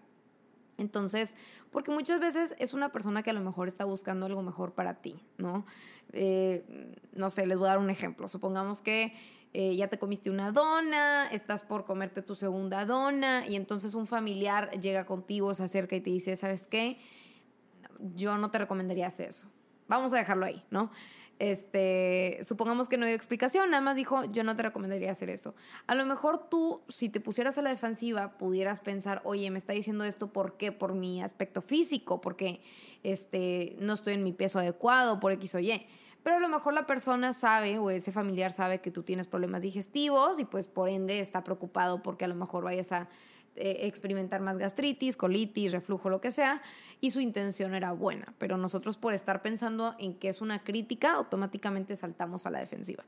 Entonces, 0.78 1.36
porque 1.72 1.92
muchas 1.92 2.20
veces 2.20 2.56
es 2.60 2.74
una 2.74 2.92
persona 2.92 3.24
que 3.24 3.30
a 3.30 3.34
lo 3.34 3.42
mejor 3.42 3.68
está 3.68 3.86
buscando 3.86 4.26
algo 4.26 4.42
mejor 4.42 4.74
para 4.74 4.96
ti, 5.02 5.22
¿no? 5.38 5.66
Eh, 6.14 6.96
no 7.14 7.30
sé, 7.30 7.46
les 7.46 7.58
voy 7.58 7.68
a 7.68 7.72
dar 7.72 7.80
un 7.80 7.90
ejemplo. 7.90 8.28
Supongamos 8.28 8.82
que 8.82 9.14
eh, 9.54 9.76
ya 9.76 9.88
te 9.88 10.00
comiste 10.00 10.30
una 10.30 10.52
dona, 10.52 11.30
estás 11.30 11.64
por 11.64 11.86
comerte 11.86 12.22
tu 12.22 12.36
segunda 12.36 12.86
dona 12.86 13.46
y 13.48 13.56
entonces 13.56 13.96
un 13.96 14.08
familiar 14.08 14.72
llega 14.80 15.06
contigo, 15.06 15.54
se 15.54 15.64
acerca 15.64 15.96
y 15.96 16.02
te 16.02 16.10
dice, 16.10 16.36
¿sabes 16.36 16.68
qué? 16.68 16.98
Yo 18.16 18.38
no 18.38 18.50
te 18.50 18.60
recomendaría 18.60 19.08
hacer 19.08 19.30
eso. 19.30 19.48
Vamos 19.88 20.14
a 20.14 20.18
dejarlo 20.18 20.46
ahí, 20.46 20.64
¿no? 20.72 20.90
Este, 21.42 22.38
supongamos 22.44 22.88
que 22.88 22.98
no 22.98 23.08
dio 23.08 23.16
explicación, 23.16 23.72
nada 23.72 23.82
más 23.82 23.96
dijo, 23.96 24.26
yo 24.26 24.44
no 24.44 24.56
te 24.56 24.62
recomendaría 24.62 25.10
hacer 25.10 25.32
eso. 25.32 25.56
A 25.88 25.96
lo 25.96 26.06
mejor 26.06 26.38
tú, 26.38 26.82
si 26.88 27.10
te 27.10 27.20
pusieras 27.20 27.58
a 27.58 27.64
la 27.64 27.72
defensiva, 27.72 28.38
pudieras 28.38 28.80
pensar, 28.80 29.24
oye, 29.24 29.50
me 29.50 29.58
está 29.58 29.74
diciendo 29.74 30.04
esto, 30.04 30.32
¿por 30.32 30.56
qué? 30.56 30.72
Por 30.72 30.94
mi 30.94 31.24
aspecto 31.24 31.64
físico, 31.64 32.22
porque 32.22 32.62
este, 33.02 33.76
no 33.80 33.94
estoy 33.94 34.14
en 34.14 34.24
mi 34.24 34.34
peso 34.34 34.60
adecuado, 34.60 35.20
por 35.20 35.32
X 35.32 35.56
o 35.56 35.60
Y. 35.60 35.84
Pero 36.22 36.36
a 36.36 36.40
lo 36.40 36.48
mejor 36.48 36.76
la 36.76 36.86
persona 36.86 37.34
sabe 37.34 37.80
o 37.80 37.90
ese 37.90 38.12
familiar 38.12 38.52
sabe 38.52 38.80
que 38.80 38.92
tú 38.92 39.02
tienes 39.02 39.26
problemas 39.26 39.64
digestivos 39.64 40.40
y 40.40 40.46
pues 40.46 40.68
por 40.68 40.90
ende 40.90 41.22
está 41.22 41.44
preocupado 41.44 42.04
porque 42.04 42.26
a 42.26 42.28
lo 42.28 42.36
mejor 42.36 42.64
vayas 42.64 42.92
a 42.92 43.10
experimentar 43.56 44.42
más 44.42 44.58
gastritis, 44.58 45.18
colitis, 45.18 45.72
reflujo, 45.72 46.10
lo 46.10 46.22
que 46.22 46.32
sea, 46.32 46.62
y 47.00 47.10
su 47.10 47.20
intención 47.20 47.74
era 47.74 47.92
buena, 47.92 48.34
pero 48.38 48.58
nosotros 48.58 48.98
por 48.98 49.14
estar 49.14 49.42
pensando 49.42 49.96
en 50.00 50.14
que 50.14 50.30
es 50.30 50.42
una 50.42 50.64
crítica, 50.64 51.14
automáticamente 51.14 51.96
saltamos 51.96 52.46
a 52.46 52.52
la 52.52 52.60
defensiva. 52.60 53.04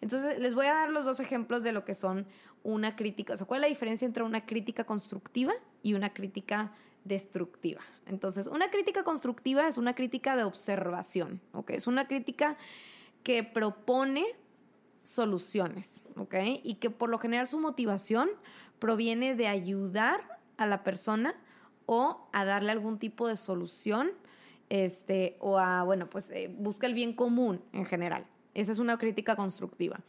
Entonces, 0.00 0.38
les 0.38 0.54
voy 0.54 0.66
a 0.66 0.74
dar 0.74 0.90
los 0.90 1.04
dos 1.04 1.20
ejemplos 1.20 1.62
de 1.62 1.72
lo 1.72 1.84
que 1.84 1.94
son 1.94 2.26
una 2.62 2.96
crítica, 2.96 3.34
o 3.34 3.36
sea, 3.36 3.46
cuál 3.46 3.60
es 3.60 3.62
la 3.62 3.68
diferencia 3.68 4.04
entre 4.06 4.22
una 4.24 4.44
crítica 4.44 4.84
constructiva 4.84 5.52
y 5.82 5.94
una 5.94 6.12
crítica 6.12 6.72
destructiva. 7.04 7.80
Entonces, 8.06 8.48
una 8.48 8.70
crítica 8.70 9.04
constructiva 9.04 9.68
es 9.68 9.78
una 9.78 9.94
crítica 9.94 10.34
de 10.36 10.42
observación, 10.42 11.40
¿ok? 11.52 11.70
Es 11.70 11.86
una 11.86 12.08
crítica 12.08 12.56
que 13.22 13.44
propone 13.44 14.24
soluciones, 15.02 16.04
¿ok? 16.16 16.34
Y 16.64 16.74
que 16.74 16.90
por 16.90 17.08
lo 17.08 17.18
general 17.18 17.46
su 17.46 17.60
motivación 17.60 18.28
proviene 18.78 19.34
de 19.34 19.48
ayudar 19.48 20.40
a 20.56 20.66
la 20.66 20.82
persona 20.82 21.34
o 21.86 22.28
a 22.32 22.44
darle 22.44 22.72
algún 22.72 22.98
tipo 22.98 23.28
de 23.28 23.36
solución, 23.36 24.10
este, 24.68 25.36
o 25.40 25.58
a, 25.58 25.84
bueno, 25.84 26.10
pues 26.10 26.30
eh, 26.30 26.50
busca 26.52 26.86
el 26.86 26.94
bien 26.94 27.12
común 27.12 27.62
en 27.72 27.84
general. 27.84 28.26
Esa 28.54 28.72
es 28.72 28.78
una 28.78 28.98
crítica 28.98 29.36
constructiva. 29.36 30.00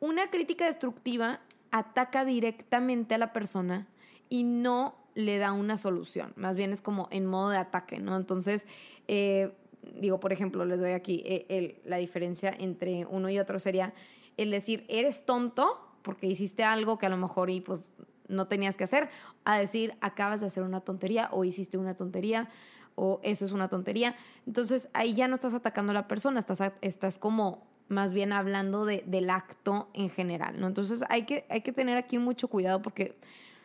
Una 0.00 0.30
crítica 0.30 0.66
destructiva 0.66 1.40
ataca 1.70 2.24
directamente 2.24 3.14
a 3.14 3.18
la 3.18 3.32
persona 3.32 3.86
y 4.28 4.42
no 4.42 4.96
le 5.14 5.38
da 5.38 5.52
una 5.52 5.76
solución, 5.76 6.32
más 6.36 6.56
bien 6.56 6.72
es 6.72 6.82
como 6.82 7.08
en 7.10 7.26
modo 7.26 7.50
de 7.50 7.58
ataque, 7.58 7.98
¿no? 7.98 8.16
Entonces, 8.16 8.66
eh, 9.08 9.52
digo, 10.00 10.20
por 10.20 10.32
ejemplo, 10.32 10.64
les 10.64 10.80
doy 10.80 10.92
aquí 10.92 11.22
eh, 11.26 11.80
la 11.84 11.96
diferencia 11.96 12.54
entre 12.58 13.06
uno 13.06 13.28
y 13.28 13.38
otro 13.38 13.58
sería 13.58 13.92
el 14.36 14.50
decir, 14.50 14.84
eres 14.88 15.26
tonto 15.26 15.78
porque 16.02 16.26
hiciste 16.26 16.64
algo 16.64 16.98
que 16.98 17.06
a 17.06 17.08
lo 17.08 17.16
mejor 17.16 17.50
y 17.50 17.60
pues 17.60 17.92
no 18.30 18.46
tenías 18.46 18.76
que 18.76 18.84
hacer, 18.84 19.10
a 19.44 19.58
decir, 19.58 19.94
acabas 20.00 20.40
de 20.40 20.46
hacer 20.46 20.62
una 20.62 20.80
tontería 20.80 21.28
o 21.32 21.44
hiciste 21.44 21.76
una 21.76 21.94
tontería 21.94 22.48
o 22.94 23.20
eso 23.22 23.44
es 23.44 23.52
una 23.52 23.68
tontería. 23.68 24.16
Entonces 24.46 24.88
ahí 24.92 25.14
ya 25.14 25.28
no 25.28 25.34
estás 25.34 25.54
atacando 25.54 25.90
a 25.90 25.94
la 25.94 26.08
persona, 26.08 26.40
estás, 26.40 26.62
estás 26.80 27.18
como 27.18 27.66
más 27.88 28.12
bien 28.12 28.32
hablando 28.32 28.84
de, 28.84 29.02
del 29.06 29.30
acto 29.30 29.88
en 29.94 30.10
general, 30.10 30.60
¿no? 30.60 30.68
Entonces 30.68 31.04
hay 31.08 31.24
que, 31.24 31.44
hay 31.48 31.62
que 31.62 31.72
tener 31.72 31.96
aquí 31.96 32.18
mucho 32.18 32.48
cuidado 32.48 32.82
porque 32.82 33.16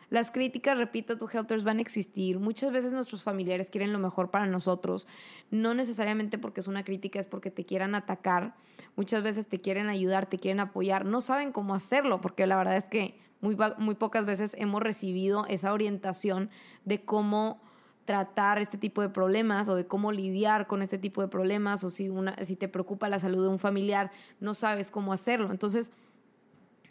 las 0.08 0.30
críticas, 0.30 0.78
repito, 0.78 1.18
tu 1.18 1.28
helters 1.28 1.64
van 1.64 1.78
a 1.78 1.80
existir. 1.80 2.38
Muchas 2.38 2.70
veces 2.70 2.92
nuestros 2.92 3.22
familiares 3.22 3.70
quieren 3.70 3.92
lo 3.92 3.98
mejor 3.98 4.30
para 4.30 4.46
nosotros. 4.46 5.08
No 5.50 5.74
necesariamente 5.74 6.38
porque 6.38 6.60
es 6.60 6.68
una 6.68 6.84
crítica, 6.84 7.18
es 7.18 7.26
porque 7.26 7.50
te 7.50 7.64
quieran 7.64 7.94
atacar. 7.94 8.54
Muchas 8.94 9.22
veces 9.22 9.48
te 9.48 9.60
quieren 9.60 9.88
ayudar, 9.88 10.26
te 10.26 10.38
quieren 10.38 10.60
apoyar. 10.60 11.04
No 11.04 11.20
saben 11.20 11.50
cómo 11.50 11.74
hacerlo, 11.74 12.20
porque 12.20 12.46
la 12.46 12.56
verdad 12.56 12.76
es 12.76 12.84
que 12.84 13.18
muy, 13.40 13.56
muy 13.78 13.94
pocas 13.94 14.24
veces 14.24 14.54
hemos 14.58 14.82
recibido 14.82 15.46
esa 15.48 15.72
orientación 15.72 16.50
de 16.84 17.04
cómo 17.04 17.60
tratar 18.06 18.58
este 18.58 18.78
tipo 18.78 19.02
de 19.02 19.08
problemas 19.10 19.68
o 19.68 19.74
de 19.74 19.86
cómo 19.86 20.12
lidiar 20.12 20.66
con 20.66 20.80
este 20.80 20.96
tipo 20.96 21.20
de 21.20 21.28
problemas 21.28 21.84
o 21.84 21.90
si, 21.90 22.08
una, 22.08 22.36
si 22.44 22.56
te 22.56 22.68
preocupa 22.68 23.08
la 23.08 23.18
salud 23.18 23.42
de 23.42 23.48
un 23.48 23.58
familiar, 23.58 24.10
no 24.40 24.54
sabes 24.54 24.90
cómo 24.90 25.12
hacerlo. 25.12 25.50
Entonces, 25.50 25.92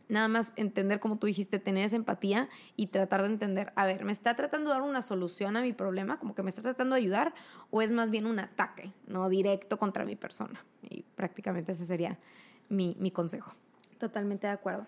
nada 0.07 0.27
más 0.27 0.51
entender, 0.55 0.99
como 0.99 1.17
tú 1.17 1.25
dijiste, 1.27 1.57
tener 1.57 1.85
esa 1.85 1.95
empatía 1.95 2.49
y 2.75 2.87
tratar 2.87 3.21
de 3.21 3.29
entender, 3.29 3.71
a 3.75 3.85
ver, 3.85 4.05
¿me 4.05 4.11
está 4.11 4.35
tratando 4.35 4.69
de 4.69 4.75
dar 4.75 4.83
una 4.83 5.01
solución 5.01 5.57
a 5.57 5.61
mi 5.61 5.73
problema? 5.73 6.19
Como 6.19 6.35
que 6.35 6.43
me 6.43 6.49
está 6.49 6.61
tratando 6.61 6.95
de 6.95 7.01
ayudar 7.01 7.33
o 7.71 7.81
es 7.81 7.91
más 7.91 8.09
bien 8.11 8.25
un 8.27 8.39
ataque, 8.39 8.93
no 9.07 9.27
directo 9.29 9.79
contra 9.79 10.05
mi 10.05 10.15
persona. 10.15 10.63
Y 10.83 11.03
prácticamente 11.15 11.71
ese 11.71 11.85
sería 11.85 12.19
mi, 12.69 12.95
mi 12.99 13.09
consejo. 13.09 13.53
Totalmente 13.97 14.47
de 14.47 14.53
acuerdo. 14.53 14.87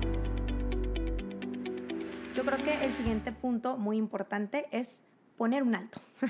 Siguiente 3.01 3.31
punto 3.31 3.77
muy 3.77 3.97
importante 3.97 4.67
es 4.71 4.87
poner 5.35 5.63
un 5.63 5.75
alto. 5.75 5.99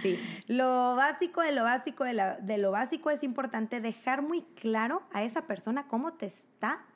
Sí. 0.00 0.18
lo 0.46 0.96
básico 0.96 1.42
de 1.42 1.52
lo 1.52 1.62
básico 1.62 2.04
de, 2.04 2.58
lo 2.58 2.70
básico 2.70 3.10
es 3.10 3.22
importante 3.22 3.82
dejar 3.82 4.22
muy 4.22 4.40
claro 4.42 5.02
a 5.12 5.24
esa 5.24 5.42
persona 5.42 5.86
cómo 5.88 6.14
te 6.14 6.26
está 6.26 6.86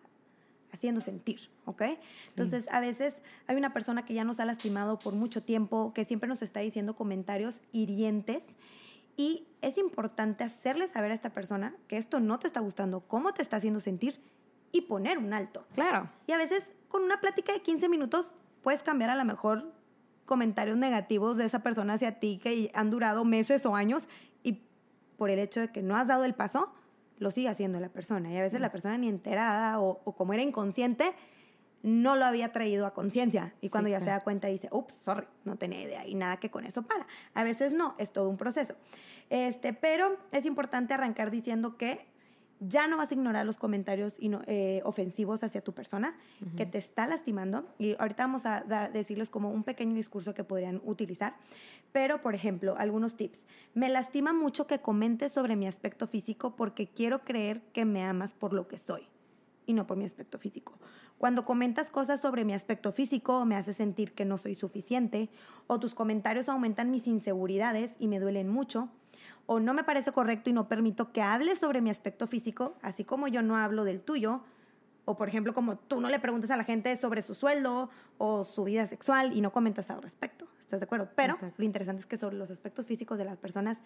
haciendo 0.72 1.02
sentir, 1.02 1.50
¿ok? 1.66 1.82
Entonces, 2.30 2.64
a 2.70 2.80
veces 2.80 3.14
hay 3.46 3.56
una 3.56 3.74
persona 3.74 4.06
que 4.06 4.14
ya 4.14 4.24
nos 4.24 4.40
ha 4.40 4.46
lastimado 4.46 4.98
por 4.98 5.12
mucho 5.12 5.42
tiempo, 5.42 5.92
que 5.92 6.06
siempre 6.06 6.28
nos 6.28 6.40
está 6.40 6.60
diciendo 6.60 6.96
comentarios 6.96 7.60
hirientes 7.72 8.42
y 9.18 9.46
es 9.60 9.76
importante 9.76 10.44
hacerle 10.44 10.88
saber 10.88 11.10
a 11.10 11.14
esta 11.14 11.30
persona 11.30 11.74
que 11.88 11.98
esto 11.98 12.20
no 12.20 12.38
te 12.38 12.46
está 12.46 12.60
gustando, 12.60 13.00
cómo 13.00 13.34
te 13.34 13.42
está 13.42 13.58
haciendo 13.58 13.80
sentir 13.80 14.18
y 14.70 14.82
poner 14.82 15.18
un 15.18 15.34
alto. 15.34 15.66
Claro. 15.74 16.08
Y 16.26 16.32
a 16.32 16.38
veces 16.38 16.62
con 16.88 17.02
una 17.02 17.20
plática 17.20 17.52
de 17.52 17.60
15 17.60 17.88
minutos 17.90 18.32
puedes 18.62 18.82
cambiar 18.82 19.10
a 19.10 19.16
lo 19.16 19.24
mejor 19.24 19.72
comentarios 20.24 20.76
negativos 20.76 21.36
de 21.36 21.44
esa 21.44 21.62
persona 21.62 21.94
hacia 21.94 22.18
ti 22.18 22.38
que 22.42 22.70
han 22.74 22.90
durado 22.90 23.24
meses 23.24 23.66
o 23.66 23.74
años 23.74 24.08
y 24.42 24.62
por 25.16 25.30
el 25.30 25.38
hecho 25.38 25.60
de 25.60 25.68
que 25.68 25.82
no 25.82 25.96
has 25.96 26.08
dado 26.08 26.24
el 26.24 26.34
paso, 26.34 26.72
lo 27.18 27.30
sigue 27.30 27.48
haciendo 27.48 27.80
la 27.80 27.88
persona. 27.88 28.32
Y 28.32 28.36
a 28.36 28.40
veces 28.40 28.60
la 28.60 28.72
persona 28.72 28.98
ni 28.98 29.08
enterada 29.08 29.80
o, 29.80 29.98
como 30.16 30.32
era 30.32 30.42
inconsciente, 30.42 31.12
no 31.82 32.16
lo 32.16 32.24
había 32.24 32.52
traído 32.52 32.86
a 32.86 32.94
conciencia. 32.94 33.54
Y 33.60 33.68
cuando 33.68 33.90
ya 33.90 34.00
se 34.00 34.06
da 34.06 34.20
cuenta 34.20 34.48
dice, 34.48 34.68
ups, 34.70 34.94
sorry, 34.94 35.26
no 35.44 35.56
tenía 35.56 35.82
idea 35.82 36.06
y 36.06 36.14
nada 36.14 36.38
que 36.38 36.50
con 36.50 36.64
eso 36.64 36.82
para. 36.82 37.06
A 37.34 37.44
veces 37.44 37.72
no, 37.72 37.94
es 37.98 38.12
todo 38.12 38.28
un 38.28 38.36
proceso. 38.36 38.74
Este, 39.30 39.72
pero 39.72 40.16
es 40.30 40.46
importante 40.46 40.94
arrancar 40.94 41.30
diciendo 41.30 41.76
que 41.76 42.06
ya 42.68 42.86
no 42.86 42.96
vas 42.96 43.10
a 43.10 43.14
ignorar 43.14 43.44
los 43.44 43.56
comentarios 43.56 44.14
eh, 44.20 44.80
ofensivos 44.84 45.42
hacia 45.42 45.62
tu 45.62 45.72
persona 45.72 46.16
que 46.56 46.66
te 46.66 46.78
está 46.78 47.06
lastimando. 47.06 47.66
Y 47.78 47.96
ahorita 47.98 48.24
vamos 48.24 48.46
a 48.46 48.62
decirles 48.92 49.30
como 49.30 49.50
un 49.50 49.64
pequeño 49.64 49.94
discurso 49.94 50.34
que 50.34 50.44
podrían 50.44 50.80
utilizar. 50.84 51.34
Pero, 51.92 52.22
por 52.22 52.34
ejemplo, 52.34 52.76
algunos 52.78 53.16
tips. 53.16 53.44
Me 53.74 53.88
lastima 53.88 54.32
mucho 54.32 54.66
que 54.66 54.80
comentes 54.80 55.32
sobre 55.32 55.56
mi 55.56 55.66
aspecto 55.66 56.06
físico 56.06 56.56
porque 56.56 56.86
quiero 56.86 57.24
creer 57.24 57.62
que 57.72 57.84
me 57.84 58.02
amas 58.02 58.32
por 58.32 58.52
lo 58.52 58.68
que 58.68 58.78
soy 58.78 59.08
y 59.66 59.72
no 59.72 59.86
por 59.86 59.96
mi 59.96 60.04
aspecto 60.04 60.38
físico. 60.38 60.74
Cuando 61.18 61.44
comentas 61.44 61.90
cosas 61.90 62.20
sobre 62.20 62.44
mi 62.44 62.52
aspecto 62.52 62.90
físico, 62.92 63.44
me 63.44 63.54
hace 63.56 63.74
sentir 63.74 64.12
que 64.12 64.24
no 64.24 64.38
soy 64.38 64.54
suficiente, 64.54 65.30
o 65.68 65.78
tus 65.78 65.94
comentarios 65.94 66.48
aumentan 66.48 66.90
mis 66.90 67.06
inseguridades 67.06 67.92
y 68.00 68.08
me 68.08 68.18
duelen 68.18 68.48
mucho, 68.48 68.88
o 69.46 69.60
no 69.60 69.74
me 69.74 69.84
parece 69.84 70.12
correcto 70.12 70.50
y 70.50 70.52
no 70.52 70.68
permito 70.68 71.12
que 71.12 71.22
hables 71.22 71.58
sobre 71.58 71.80
mi 71.80 71.90
aspecto 71.90 72.26
físico, 72.26 72.76
así 72.82 73.04
como 73.04 73.28
yo 73.28 73.42
no 73.42 73.56
hablo 73.56 73.84
del 73.84 74.00
tuyo, 74.00 74.42
o 75.04 75.16
por 75.16 75.28
ejemplo 75.28 75.52
como 75.52 75.76
tú 75.76 76.00
no 76.00 76.08
le 76.08 76.18
preguntas 76.20 76.50
a 76.50 76.56
la 76.56 76.64
gente 76.64 76.94
sobre 76.96 77.22
su 77.22 77.34
sueldo 77.34 77.90
o 78.18 78.44
su 78.44 78.64
vida 78.64 78.86
sexual 78.86 79.36
y 79.36 79.40
no 79.40 79.52
comentas 79.52 79.90
al 79.90 80.00
respecto, 80.00 80.46
¿estás 80.60 80.80
de 80.80 80.84
acuerdo? 80.84 81.08
Pero 81.16 81.36
lo 81.56 81.64
interesante 81.64 82.00
es 82.00 82.06
que 82.06 82.16
sobre 82.16 82.36
los 82.36 82.50
aspectos 82.50 82.86
físicos 82.86 83.18
de 83.18 83.24
las 83.24 83.36
personas 83.36 83.78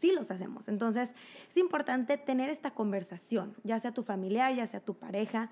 sí 0.00 0.12
los 0.12 0.30
hacemos. 0.30 0.68
Entonces 0.68 1.10
es 1.48 1.56
importante 1.56 2.18
tener 2.18 2.50
esta 2.50 2.72
conversación, 2.72 3.54
ya 3.64 3.80
sea 3.80 3.92
tu 3.92 4.02
familiar, 4.02 4.54
ya 4.54 4.66
sea 4.66 4.80
tu 4.80 4.94
pareja, 4.94 5.50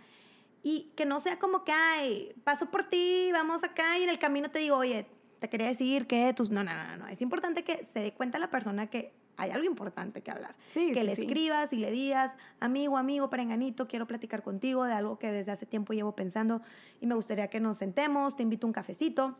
y 0.62 0.92
que 0.96 1.06
no 1.06 1.20
sea 1.20 1.38
como 1.38 1.64
que, 1.64 1.72
ay, 1.72 2.34
paso 2.44 2.70
por 2.70 2.84
ti, 2.84 3.30
vamos 3.32 3.62
acá 3.62 3.98
y 3.98 4.02
en 4.02 4.10
el 4.10 4.18
camino 4.18 4.50
te 4.50 4.58
digo, 4.58 4.76
oye, 4.76 5.06
te 5.38 5.48
quería 5.48 5.68
decir 5.68 6.06
que 6.06 6.32
tus... 6.34 6.50
No, 6.50 6.64
no, 6.64 6.72
no, 6.72 6.96
no. 6.96 7.06
Es 7.06 7.22
importante 7.22 7.62
que 7.62 7.86
se 7.92 8.00
dé 8.00 8.12
cuenta 8.12 8.38
la 8.38 8.50
persona 8.50 8.88
que 8.88 9.14
hay 9.36 9.50
algo 9.50 9.64
importante 9.66 10.22
que 10.22 10.30
hablar. 10.30 10.54
Sí, 10.66 10.92
que 10.92 11.04
le 11.04 11.12
escribas 11.12 11.72
y 11.72 11.76
le 11.76 11.90
digas, 11.90 12.32
amigo, 12.60 12.96
amigo, 12.96 13.28
perenganito, 13.28 13.86
quiero 13.86 14.06
platicar 14.06 14.42
contigo 14.42 14.84
de 14.84 14.92
algo 14.92 15.18
que 15.18 15.30
desde 15.30 15.52
hace 15.52 15.66
tiempo 15.66 15.92
llevo 15.92 16.14
pensando 16.14 16.62
y 17.00 17.06
me 17.06 17.14
gustaría 17.14 17.48
que 17.48 17.60
nos 17.60 17.78
sentemos, 17.78 18.36
te 18.36 18.42
invito 18.42 18.66
a 18.66 18.68
un 18.68 18.72
cafecito. 18.72 19.36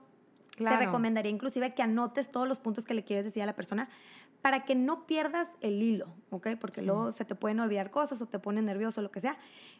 Te 0.56 0.76
recomendaría 0.76 1.30
inclusive 1.30 1.74
que 1.74 1.82
anotes 1.82 2.30
todos 2.30 2.48
los 2.48 2.58
puntos 2.58 2.86
que 2.86 2.94
le 2.94 3.04
quieres 3.04 3.26
decir 3.26 3.42
a 3.42 3.46
la 3.46 3.54
persona 3.54 3.90
para 4.40 4.64
que 4.64 4.74
no 4.74 5.06
pierdas 5.06 5.48
el 5.60 5.82
hilo, 5.82 6.06
¿ok? 6.30 6.48
Porque 6.58 6.80
luego 6.80 7.12
se 7.12 7.26
te 7.26 7.34
pueden 7.34 7.60
olvidar 7.60 7.90
cosas 7.90 8.22
o 8.22 8.26
te 8.26 8.38
pones 8.38 8.64
nervioso 8.64 9.00
o 9.00 9.02
lo 9.02 9.10
que 9.10 9.20
sea. 9.20 9.36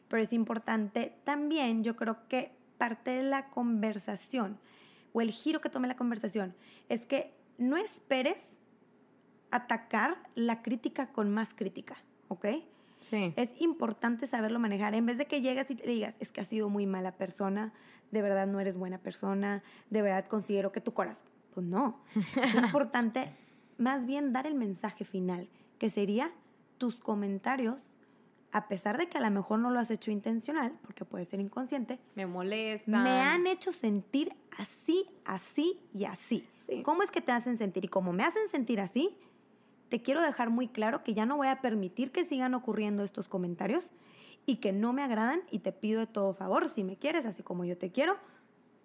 Pero 0.09 0.23
es 0.23 0.35
importante 0.35 1.15
también, 1.25 1.83
yo 1.83 1.97
creo 1.97 2.29
que 2.29 2.53
parte 2.77 3.13
de 3.13 3.23
la 3.23 3.49
conversación 3.49 4.59
o 5.13 5.23
el 5.23 5.31
giro 5.31 5.63
que 5.63 5.71
tome 5.71 5.89
la 5.89 5.97
conversación 5.97 6.55
es 6.91 7.07
que 7.07 7.33
no 7.57 7.79
esperes 7.79 8.43
atacar 9.51 10.17
la 10.35 10.63
crítica 10.63 11.13
con 11.13 11.31
más 11.33 11.55
crítica, 11.55 11.97
¿ok? 12.29 12.47
Sí. 13.01 13.33
Es 13.37 13.51
importante 13.61 14.27
saberlo 14.27 14.59
manejar. 14.59 14.95
En 14.95 15.07
vez 15.07 15.19
de 15.19 15.27
que 15.27 15.41
llegas 15.41 15.71
y 15.71 15.77
te 15.77 15.87
digas, 15.87 16.15
es 16.19 16.33
que 16.33 16.41
has 16.41 16.49
sido 16.49 16.69
muy 16.69 16.87
mala 16.87 17.13
persona, 17.13 17.73
de 18.11 18.23
verdad 18.23 18.47
no 18.47 18.61
eres 18.61 18.77
buena 18.77 18.99
persona, 18.99 19.63
de 19.91 20.03
verdad 20.03 20.27
considero 20.27 20.73
que 20.73 20.81
tu 20.81 20.93
corazón. 20.93 21.29
Pues 21.55 21.67
no. 21.67 22.01
es 22.15 22.55
importante 22.55 23.33
más 23.79 24.07
bien 24.07 24.33
dar 24.33 24.47
el 24.47 24.55
mensaje 24.55 25.05
final, 25.05 25.49
que 25.79 25.91
sería 25.91 26.33
tus 26.79 26.99
comentarios, 26.99 27.83
a 28.53 28.69
pesar 28.69 28.97
de 28.97 29.09
que 29.09 29.19
a 29.19 29.21
lo 29.21 29.31
mejor 29.31 29.59
no 29.59 29.71
lo 29.71 29.79
has 29.81 29.91
hecho 29.91 30.11
intencional, 30.11 30.79
porque 30.83 31.05
puede 31.05 31.27
ser 31.27 31.41
inconsciente. 31.41 31.99
Me 32.15 32.27
molesta. 32.27 33.03
Me 33.03 33.21
han 33.21 33.47
hecho 33.47 33.73
sentir 33.73 34.35
así, 34.59 35.07
así 35.25 35.81
y 35.95 36.05
así. 36.05 36.49
¿Cómo 36.83 37.03
es 37.03 37.11
que 37.11 37.21
te 37.21 37.33
hacen 37.33 37.59
sentir? 37.59 37.85
Y 37.85 37.89
como 37.89 38.13
me 38.13 38.25
hacen 38.25 38.49
sentir 38.49 38.81
así, 38.81 39.17
te 39.89 40.03
quiero 40.03 40.23
dejar 40.23 40.51
muy 40.51 40.69
claro 40.69 41.03
que 41.03 41.15
ya 41.15 41.27
no 41.27 41.37
voy 41.37 41.49
a 41.49 41.61
permitir 41.61 42.13
que 42.13 42.25
sigan 42.25 42.55
ocurriendo 42.55 43.03
estos 43.05 43.29
comentarios 43.29 43.91
y 44.45 44.57
que 44.57 44.73
no 44.73 44.93
me 44.93 45.03
agradan 45.03 45.43
y 45.51 45.61
te 45.61 45.73
pido 45.73 46.01
de 46.01 46.07
todo 46.07 46.35
favor, 46.35 46.69
si 46.69 46.85
me 46.85 46.97
quieres, 46.97 47.27
así 47.27 47.43
como 47.43 47.65
yo 47.65 47.77
te 47.77 47.91
quiero, 47.91 48.17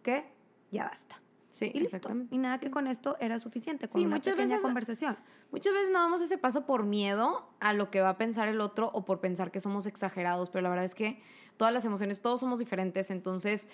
que 0.04 0.26
ya 0.72 0.86
basta. 0.86 1.22
Sí, 1.52 1.70
y 1.74 1.80
exactamente. 1.84 2.34
Y 2.34 2.38
nada 2.38 2.60
que 2.60 2.72
con 2.72 2.88
esto 2.88 3.18
era 3.20 3.38
suficiente, 3.38 3.90
con 3.90 4.02
una 4.02 4.16
muchas 4.16 4.36
pequeña 4.36 4.60
conversación. 4.60 5.18
Muchas 5.52 5.74
veces 5.74 5.92
no 5.92 6.00
damos 6.00 6.22
ese 6.22 6.38
paso 6.38 6.66
por 6.66 6.86
miedo 6.86 7.50
a 7.60 7.74
lo 7.74 7.92
que 7.92 8.00
va 8.00 8.12
a 8.12 8.18
pensar 8.18 8.48
el 8.48 8.62
otro 8.62 8.90
o 8.94 9.04
por 9.04 9.20
pensar 9.20 9.52
que 9.52 9.60
somos 9.60 9.86
exagerados, 9.86 10.50
pero 10.50 10.64
la 10.64 10.70
verdad 10.70 10.86
es 10.86 10.96
que 10.96 11.22
todas 11.58 11.74
las 11.74 11.84
emociones, 11.84 12.22
todos 12.22 12.40
somos 12.40 12.58
diferentes, 12.58 13.12
entonces 13.12 13.68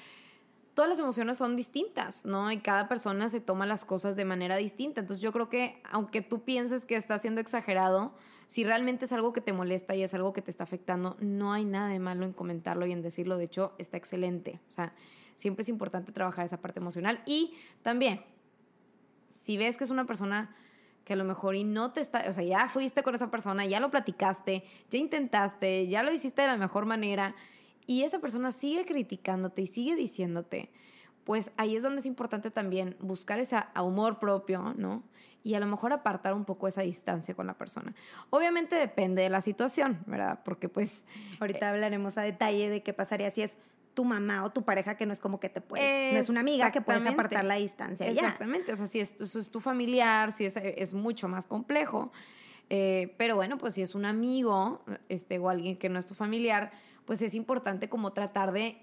todas 0.77 0.91
las 0.91 0.99
emociones 0.99 1.39
son 1.39 1.55
distintas, 1.55 2.23
¿no? 2.23 2.51
Y 2.51 2.59
cada 2.59 2.87
persona 2.87 3.29
se 3.29 3.41
toma 3.41 3.65
las 3.65 3.83
cosas 3.83 4.15
de 4.15 4.25
manera 4.25 4.57
distinta. 4.57 5.01
Entonces 5.01 5.23
yo 5.23 5.31
creo 5.31 5.49
que 5.49 5.81
aunque 5.91 6.21
tú 6.21 6.43
pienses 6.43 6.85
que 6.85 6.95
está 6.95 7.17
siendo 7.17 7.41
exagerado, 7.41 8.13
si 8.45 8.63
realmente 8.63 9.05
es 9.05 9.11
algo 9.11 9.33
que 9.33 9.41
te 9.41 9.53
molesta 9.53 9.95
y 9.95 10.03
es 10.03 10.13
algo 10.13 10.33
que 10.33 10.43
te 10.43 10.51
está 10.51 10.65
afectando, 10.65 11.17
no 11.19 11.51
hay 11.51 11.65
nada 11.65 11.89
de 11.89 11.97
malo 11.97 12.27
en 12.27 12.31
comentarlo 12.31 12.85
y 12.85 12.91
en 12.91 13.01
decirlo. 13.01 13.37
De 13.37 13.45
hecho, 13.45 13.73
está 13.79 13.97
excelente. 13.97 14.59
O 14.69 14.73
sea, 14.73 14.93
siempre 15.33 15.63
es 15.63 15.69
importante 15.69 16.11
trabajar 16.11 16.45
esa 16.45 16.61
parte 16.61 16.79
emocional. 16.79 17.23
Y 17.25 17.55
también, 17.81 18.21
si 19.29 19.57
ves 19.57 19.77
que 19.77 19.83
es 19.83 19.89
una 19.89 20.05
persona 20.05 20.55
que 21.05 21.13
a 21.13 21.15
lo 21.15 21.23
mejor 21.23 21.55
y 21.55 21.63
no 21.63 21.91
te 21.91 22.01
está, 22.01 22.23
o 22.29 22.33
sea, 22.33 22.43
ya 22.43 22.69
fuiste 22.69 23.01
con 23.01 23.15
esa 23.15 23.31
persona, 23.31 23.65
ya 23.65 23.79
lo 23.79 23.89
platicaste, 23.89 24.63
ya 24.91 24.99
intentaste, 24.99 25.87
ya 25.87 26.03
lo 26.03 26.11
hiciste 26.11 26.43
de 26.43 26.49
la 26.49 26.57
mejor 26.57 26.85
manera 26.85 27.33
y 27.87 28.03
esa 28.03 28.19
persona 28.19 28.51
sigue 28.51 28.85
criticándote 28.85 29.63
y 29.63 29.67
sigue 29.67 29.95
diciéndote, 29.95 30.69
pues 31.23 31.51
ahí 31.57 31.75
es 31.75 31.83
donde 31.83 31.99
es 31.99 32.05
importante 32.05 32.51
también 32.51 32.95
buscar 32.99 33.39
ese 33.39 33.57
humor 33.81 34.19
propio, 34.19 34.73
¿no? 34.77 35.03
Y 35.43 35.55
a 35.55 35.59
lo 35.59 35.65
mejor 35.65 35.93
apartar 35.93 36.33
un 36.33 36.45
poco 36.45 36.67
esa 36.67 36.81
distancia 36.81 37.33
con 37.33 37.47
la 37.47 37.53
persona. 37.57 37.95
Obviamente 38.29 38.75
depende 38.75 39.21
de 39.21 39.29
la 39.29 39.39
situación, 39.39 39.99
¿verdad? 40.05 40.39
Porque 40.43 40.67
pues... 40.67 41.05
Ahorita 41.39 41.69
hablaremos 41.69 42.17
a 42.17 42.21
detalle 42.21 42.69
de 42.69 42.83
qué 42.83 42.93
pasaría 42.93 43.31
si 43.31 43.43
es 43.43 43.57
tu 43.93 44.05
mamá 44.05 44.43
o 44.43 44.51
tu 44.51 44.63
pareja 44.63 44.95
que 44.95 45.05
no 45.05 45.13
es 45.13 45.19
como 45.19 45.39
que 45.39 45.49
te 45.49 45.59
puedes, 45.59 46.13
no 46.13 46.19
es 46.19 46.29
una 46.29 46.41
amiga 46.41 46.71
que 46.71 46.81
puedes 46.81 47.05
apartar 47.05 47.45
la 47.45 47.55
distancia. 47.55 48.07
Exactamente, 48.07 48.71
o 48.71 48.75
sea, 48.75 48.85
si 48.85 48.99
es, 48.99 49.19
es, 49.19 49.49
tu 49.49 49.59
familiar, 49.59 50.31
si 50.31 50.45
es, 50.45 50.55
es 50.57 50.93
mucho 50.93 51.27
más 51.27 51.45
complejo. 51.45 52.11
Eh, 52.69 53.15
pero 53.17 53.35
bueno, 53.35 53.57
pues 53.57 53.73
si 53.73 53.81
es 53.81 53.95
un 53.95 54.05
amigo 54.05 54.83
este, 55.09 55.39
o 55.39 55.49
alguien 55.49 55.77
que 55.77 55.89
no 55.89 55.97
es 55.97 56.05
tu 56.05 56.13
familiar, 56.13 56.71
pues 57.07 57.23
es 57.23 57.33
importante 57.33 57.89
como 57.89 58.13
tratar 58.13 58.51
de, 58.51 58.77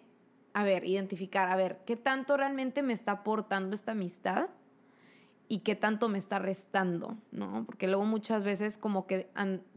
a 0.52 0.64
ver, 0.64 0.84
identificar, 0.84 1.48
a 1.48 1.54
ver, 1.54 1.78
¿qué 1.86 1.94
tanto 1.94 2.36
realmente 2.36 2.82
me 2.82 2.92
está 2.92 3.12
aportando 3.12 3.76
esta 3.76 3.92
amistad? 3.92 4.48
y 5.48 5.58
qué 5.58 5.74
tanto 5.74 6.08
me 6.08 6.18
está 6.18 6.38
restando, 6.38 7.16
¿no? 7.30 7.64
Porque 7.66 7.86
luego 7.86 8.04
muchas 8.06 8.44
veces 8.44 8.78
como 8.78 9.06
que 9.06 9.28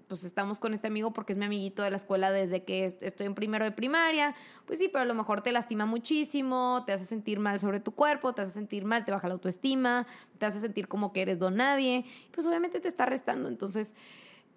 pues 0.07 0.23
estamos 0.23 0.59
con 0.59 0.73
este 0.73 0.87
amigo 0.87 1.11
porque 1.11 1.33
es 1.33 1.37
mi 1.37 1.45
amiguito 1.45 1.83
de 1.83 1.89
la 1.89 1.97
escuela 1.97 2.31
desde 2.31 2.63
que 2.63 2.85
estoy 2.85 3.25
en 3.25 3.35
primero 3.35 3.65
de 3.65 3.71
primaria, 3.71 4.33
pues 4.65 4.79
sí, 4.79 4.87
pero 4.87 5.01
a 5.01 5.05
lo 5.05 5.13
mejor 5.13 5.41
te 5.41 5.51
lastima 5.51 5.85
muchísimo, 5.85 6.83
te 6.85 6.93
hace 6.93 7.03
sentir 7.03 7.39
mal 7.39 7.59
sobre 7.59 7.81
tu 7.81 7.91
cuerpo, 7.91 8.33
te 8.33 8.43
hace 8.43 8.51
sentir 8.51 8.85
mal, 8.85 9.03
te 9.03 9.11
baja 9.11 9.27
la 9.27 9.33
autoestima, 9.33 10.07
te 10.37 10.45
hace 10.45 10.61
sentir 10.61 10.87
como 10.87 11.11
que 11.11 11.21
eres 11.21 11.39
don 11.39 11.57
nadie, 11.57 12.05
pues 12.31 12.47
obviamente 12.47 12.79
te 12.79 12.87
está 12.87 13.05
restando. 13.05 13.49
Entonces, 13.49 13.95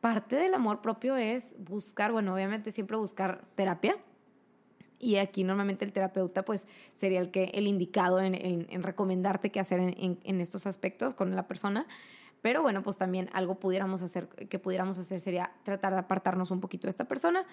parte 0.00 0.36
del 0.36 0.54
amor 0.54 0.80
propio 0.80 1.16
es 1.16 1.54
buscar, 1.58 2.12
bueno, 2.12 2.34
obviamente 2.34 2.70
siempre 2.70 2.96
buscar 2.96 3.44
terapia, 3.54 3.96
y 5.00 5.16
aquí 5.16 5.44
normalmente 5.44 5.84
el 5.84 5.92
terapeuta 5.92 6.44
pues 6.44 6.68
sería 6.94 7.20
el 7.20 7.30
que 7.30 7.44
el 7.54 7.66
indicado 7.66 8.20
en, 8.20 8.34
en, 8.34 8.82
recomendarte 8.82 9.50
qué 9.50 9.58
hacer 9.58 9.80
en, 9.80 10.18
en, 10.22 10.40
estos 10.40 10.66
aspectos 10.66 11.14
con 11.14 11.34
la 11.34 11.48
persona. 11.48 11.86
Pero 12.42 12.62
bueno 12.62 12.82
pues 12.82 12.98
también 12.98 13.30
algo 13.32 13.58
pudiéramos 13.58 14.02
hacer 14.02 14.28
que 14.28 14.58
pudiéramos 14.58 14.98
hacer 14.98 15.20
sería 15.20 15.52
tratar 15.62 15.94
de 15.94 16.00
apartarnos 16.00 16.50
un 16.50 16.60
poquito 16.60 16.86
de 16.86 16.90
esta 16.90 17.04
persona 17.04 17.44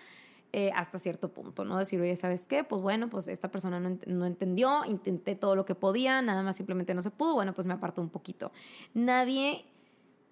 eh, 0.54 0.72
hasta 0.76 0.98
cierto 0.98 1.34
punto 1.34 1.66
no 1.66 1.78
decir 1.78 2.00
oye 2.00 2.16
sabes 2.16 2.48
qué 2.48 2.64
pues 2.64 2.82
bueno 2.82 3.10
pues 3.10 3.28
esta 3.28 3.52
persona 3.52 3.82
no, 3.82 3.98
no 4.06 4.26
entendió 4.26 4.86
intenté 4.86 5.36
todo 5.36 5.58
lo 5.58 5.66
que 5.66 5.76
podía 5.76 6.22
nada 6.22 6.42
más 6.42 6.56
simplemente 6.56 6.94
no 6.94 7.02
se 7.02 7.12
pudo 7.12 7.34
bueno 7.34 7.54
pues 7.54 7.68
me 7.68 7.74
aparto 7.74 8.02
un 8.02 8.10
poquito 8.10 8.54
nadie 8.94 9.66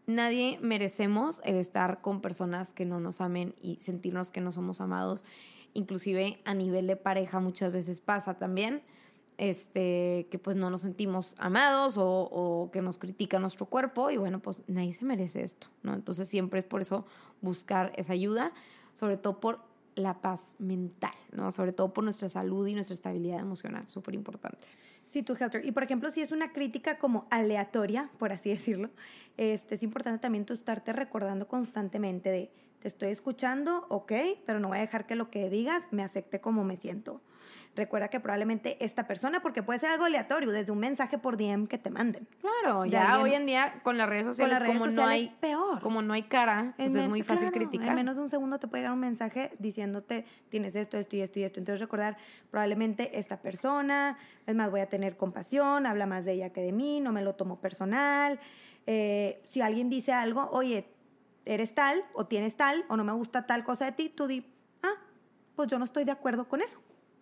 nadie 0.07 0.59
merecemos 0.61 1.41
el 1.43 1.55
estar 1.55 2.01
con 2.01 2.21
personas 2.21 2.73
que 2.73 2.85
no 2.85 2.99
nos 2.99 3.21
amen 3.21 3.55
y 3.61 3.77
sentirnos 3.77 4.31
que 4.31 4.41
no 4.41 4.51
somos 4.51 4.81
amados 4.81 5.25
inclusive 5.75 6.39
a 6.45 6.55
nivel 6.55 6.87
de 6.87 6.95
pareja 6.95 7.39
muchas 7.39 7.71
veces 7.71 8.01
pasa 8.01 8.33
también, 8.33 8.81
este, 9.37 10.27
que 10.31 10.39
pues 10.39 10.55
no 10.55 10.69
nos 10.69 10.81
sentimos 10.81 11.35
amados 11.37 11.97
o, 11.99 12.69
que 12.73 12.81
nos 12.81 12.97
critica 12.97 13.37
nuestro 13.37 13.67
cuerpo 13.67 14.09
y 14.09 14.17
bueno, 14.17 14.39
pues 14.39 14.63
nadie 14.67 14.93
se 14.93 15.05
merece 15.05 15.43
esto, 15.43 15.67
¿no? 15.83 15.93
Entonces 15.93 16.27
siempre 16.27 16.59
es 16.59 16.65
por 16.65 16.81
eso 16.81 17.05
buscar 17.41 17.91
esa 17.97 18.13
ayuda, 18.13 18.53
sobre 18.93 19.17
todo 19.17 19.39
por 19.39 19.59
la 19.95 20.21
paz 20.21 20.55
mental, 20.59 21.13
¿no? 21.33 21.51
Sobre 21.51 21.73
todo 21.73 21.93
por 21.93 22.05
nuestra 22.05 22.29
salud 22.29 22.65
y 22.67 22.73
nuestra 22.73 22.93
estabilidad 22.93 23.39
emocional, 23.39 23.87
súper 23.87 24.15
importante. 24.15 24.67
Y 25.15 25.71
por 25.71 25.83
ejemplo, 25.83 26.11
si 26.11 26.21
es 26.21 26.31
una 26.31 26.51
crítica 26.51 26.97
como 26.97 27.27
aleatoria, 27.29 28.09
por 28.17 28.31
así 28.31 28.49
decirlo, 28.49 28.89
este, 29.37 29.75
es 29.75 29.83
importante 29.83 30.19
también 30.19 30.45
tú 30.45 30.53
estarte 30.53 30.93
recordando 30.93 31.47
constantemente 31.47 32.29
de 32.29 32.51
te 32.79 32.89
estoy 32.89 33.09
escuchando, 33.09 33.87
ok, 33.89 34.11
pero 34.45 34.59
no 34.59 34.67
voy 34.67 34.77
a 34.77 34.81
dejar 34.81 35.07
que 35.07 35.15
lo 35.15 35.31
que 35.31 35.49
digas 35.49 35.83
me 35.89 36.03
afecte 36.03 36.39
como 36.39 36.63
me 36.63 36.77
siento. 36.77 37.21
Recuerda 37.75 38.07
que 38.07 38.21
probablemente 38.21 38.83
esta 38.83 39.05
persona, 39.05 39.41
porque 39.41 39.61
puede 39.61 39.79
ser 39.79 39.89
algo 39.89 40.05
aleatorio, 40.05 40.51
desde 40.51 40.71
un 40.71 40.79
mensaje 40.79 41.17
por 41.17 41.35
DM 41.35 41.67
que 41.67 41.77
te 41.77 41.89
manden. 41.89 42.25
Claro, 42.39 42.85
ya 42.85 43.19
hoy 43.19 43.33
en 43.33 43.45
día 43.45 43.81
con 43.83 43.97
las 43.97 44.07
redes 44.07 44.25
sociales, 44.25 44.61
como 44.65 44.87
no 44.87 45.05
hay 45.05 45.35
peor. 45.41 45.81
Como 45.81 46.01
no 46.01 46.13
hay 46.13 46.23
cara, 46.23 46.73
pues 46.77 46.95
es 46.95 47.07
muy 47.07 47.21
fácil 47.21 47.51
criticar. 47.51 47.89
En 47.89 47.95
menos 47.95 48.15
de 48.15 48.21
un 48.21 48.29
segundo 48.29 48.59
te 48.59 48.67
puede 48.67 48.83
llegar 48.83 48.93
un 48.93 49.01
mensaje 49.01 49.51
diciéndote 49.59 50.25
tienes 50.49 50.75
esto, 50.75 50.97
esto 50.97 51.17
y 51.17 51.21
esto 51.21 51.39
y 51.39 51.43
esto. 51.43 51.59
Entonces 51.59 51.81
recordar 51.81 52.17
probablemente 52.49 53.19
esta 53.19 53.41
persona, 53.41 54.17
es 54.47 54.55
más, 54.55 54.71
voy 54.71 54.79
a 54.79 54.87
tener 54.87 55.17
compasión, 55.17 55.85
habla 55.85 56.05
más 56.05 56.23
de 56.23 56.33
ella 56.33 56.51
que 56.51 56.61
de 56.61 56.71
mí, 56.71 57.01
no 57.01 57.11
me 57.11 57.21
lo 57.21 57.35
tomo 57.35 57.59
personal. 57.59 58.39
Eh, 58.87 59.41
si 59.43 59.59
alguien 59.59 59.89
dice 59.89 60.13
algo, 60.13 60.47
oye, 60.51 60.87
eres 61.43 61.75
tal 61.75 62.01
o 62.13 62.25
tienes 62.25 62.55
tal 62.55 62.85
o 62.87 62.95
no 62.95 63.03
me 63.03 63.11
gusta 63.11 63.45
tal 63.45 63.63
cosa 63.65 63.85
de 63.85 63.91
ti, 63.91 64.09
tú 64.09 64.27
di, 64.27 64.45
ah, 64.81 64.95
pues 65.55 65.67
yo 65.67 65.77
no 65.77 65.85
estoy 65.85 66.05
de 66.05 66.11
acuerdo 66.11 66.47
con 66.47 66.61
eso. 66.61 66.79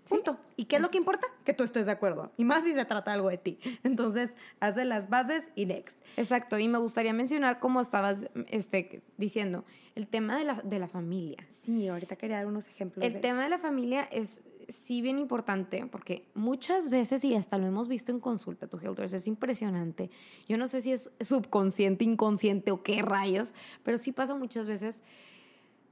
Punto. 0.09 0.37
¿Y 0.55 0.65
qué 0.65 0.77
es 0.77 0.81
lo 0.81 0.91
que 0.91 0.97
importa? 0.97 1.27
Que 1.43 1.53
tú 1.53 1.63
estés 1.63 1.85
de 1.85 1.91
acuerdo. 1.91 2.31
Y 2.37 2.43
más 2.43 2.63
si 2.63 2.73
se 2.73 2.85
trata 2.85 3.13
algo 3.13 3.29
de 3.29 3.37
ti. 3.37 3.59
Entonces, 3.83 4.31
haz 4.59 4.75
de 4.75 4.85
las 4.85 5.09
bases 5.09 5.43
y 5.55 5.65
next. 5.65 5.97
Exacto. 6.17 6.59
Y 6.59 6.67
me 6.67 6.77
gustaría 6.77 7.13
mencionar, 7.13 7.59
como 7.59 7.81
estabas 7.81 8.27
este, 8.49 9.01
diciendo, 9.17 9.65
el 9.95 10.07
tema 10.07 10.37
de 10.37 10.43
la, 10.43 10.61
de 10.63 10.79
la 10.79 10.87
familia. 10.87 11.47
Sí, 11.63 11.87
ahorita 11.87 12.15
quería 12.15 12.37
dar 12.37 12.47
unos 12.47 12.67
ejemplos. 12.67 13.05
El 13.05 13.21
tema 13.21 13.43
de 13.43 13.49
la 13.49 13.57
familia 13.57 14.03
es 14.11 14.41
sí 14.67 15.01
bien 15.01 15.19
importante 15.19 15.85
porque 15.91 16.25
muchas 16.33 16.89
veces, 16.89 17.23
y 17.23 17.35
hasta 17.35 17.57
lo 17.57 17.67
hemos 17.67 17.87
visto 17.87 18.11
en 18.11 18.19
consulta, 18.19 18.67
tu 18.67 18.79
es 19.01 19.27
impresionante. 19.27 20.09
Yo 20.47 20.57
no 20.57 20.67
sé 20.67 20.81
si 20.81 20.91
es 20.91 21.11
subconsciente, 21.19 22.03
inconsciente 22.03 22.71
o 22.71 22.83
qué 22.83 23.01
rayos, 23.01 23.53
pero 23.83 23.97
sí 23.97 24.11
pasa 24.11 24.35
muchas 24.35 24.67
veces 24.67 25.03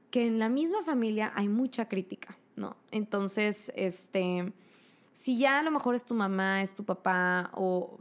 que 0.10 0.28
en 0.28 0.40
la 0.40 0.50
misma 0.50 0.84
familia 0.84 1.32
hay 1.36 1.48
mucha 1.48 1.88
crítica, 1.88 2.38
¿no? 2.56 2.76
Entonces, 2.92 3.72
este, 3.76 4.54
si 5.14 5.38
ya 5.38 5.60
a 5.60 5.64
lo 5.64 5.72
mejor 5.72 5.96
es 5.96 6.04
tu 6.04 6.14
mamá, 6.14 6.62
es 6.62 6.76
tu 6.76 6.84
papá 6.84 7.52
o 7.54 8.00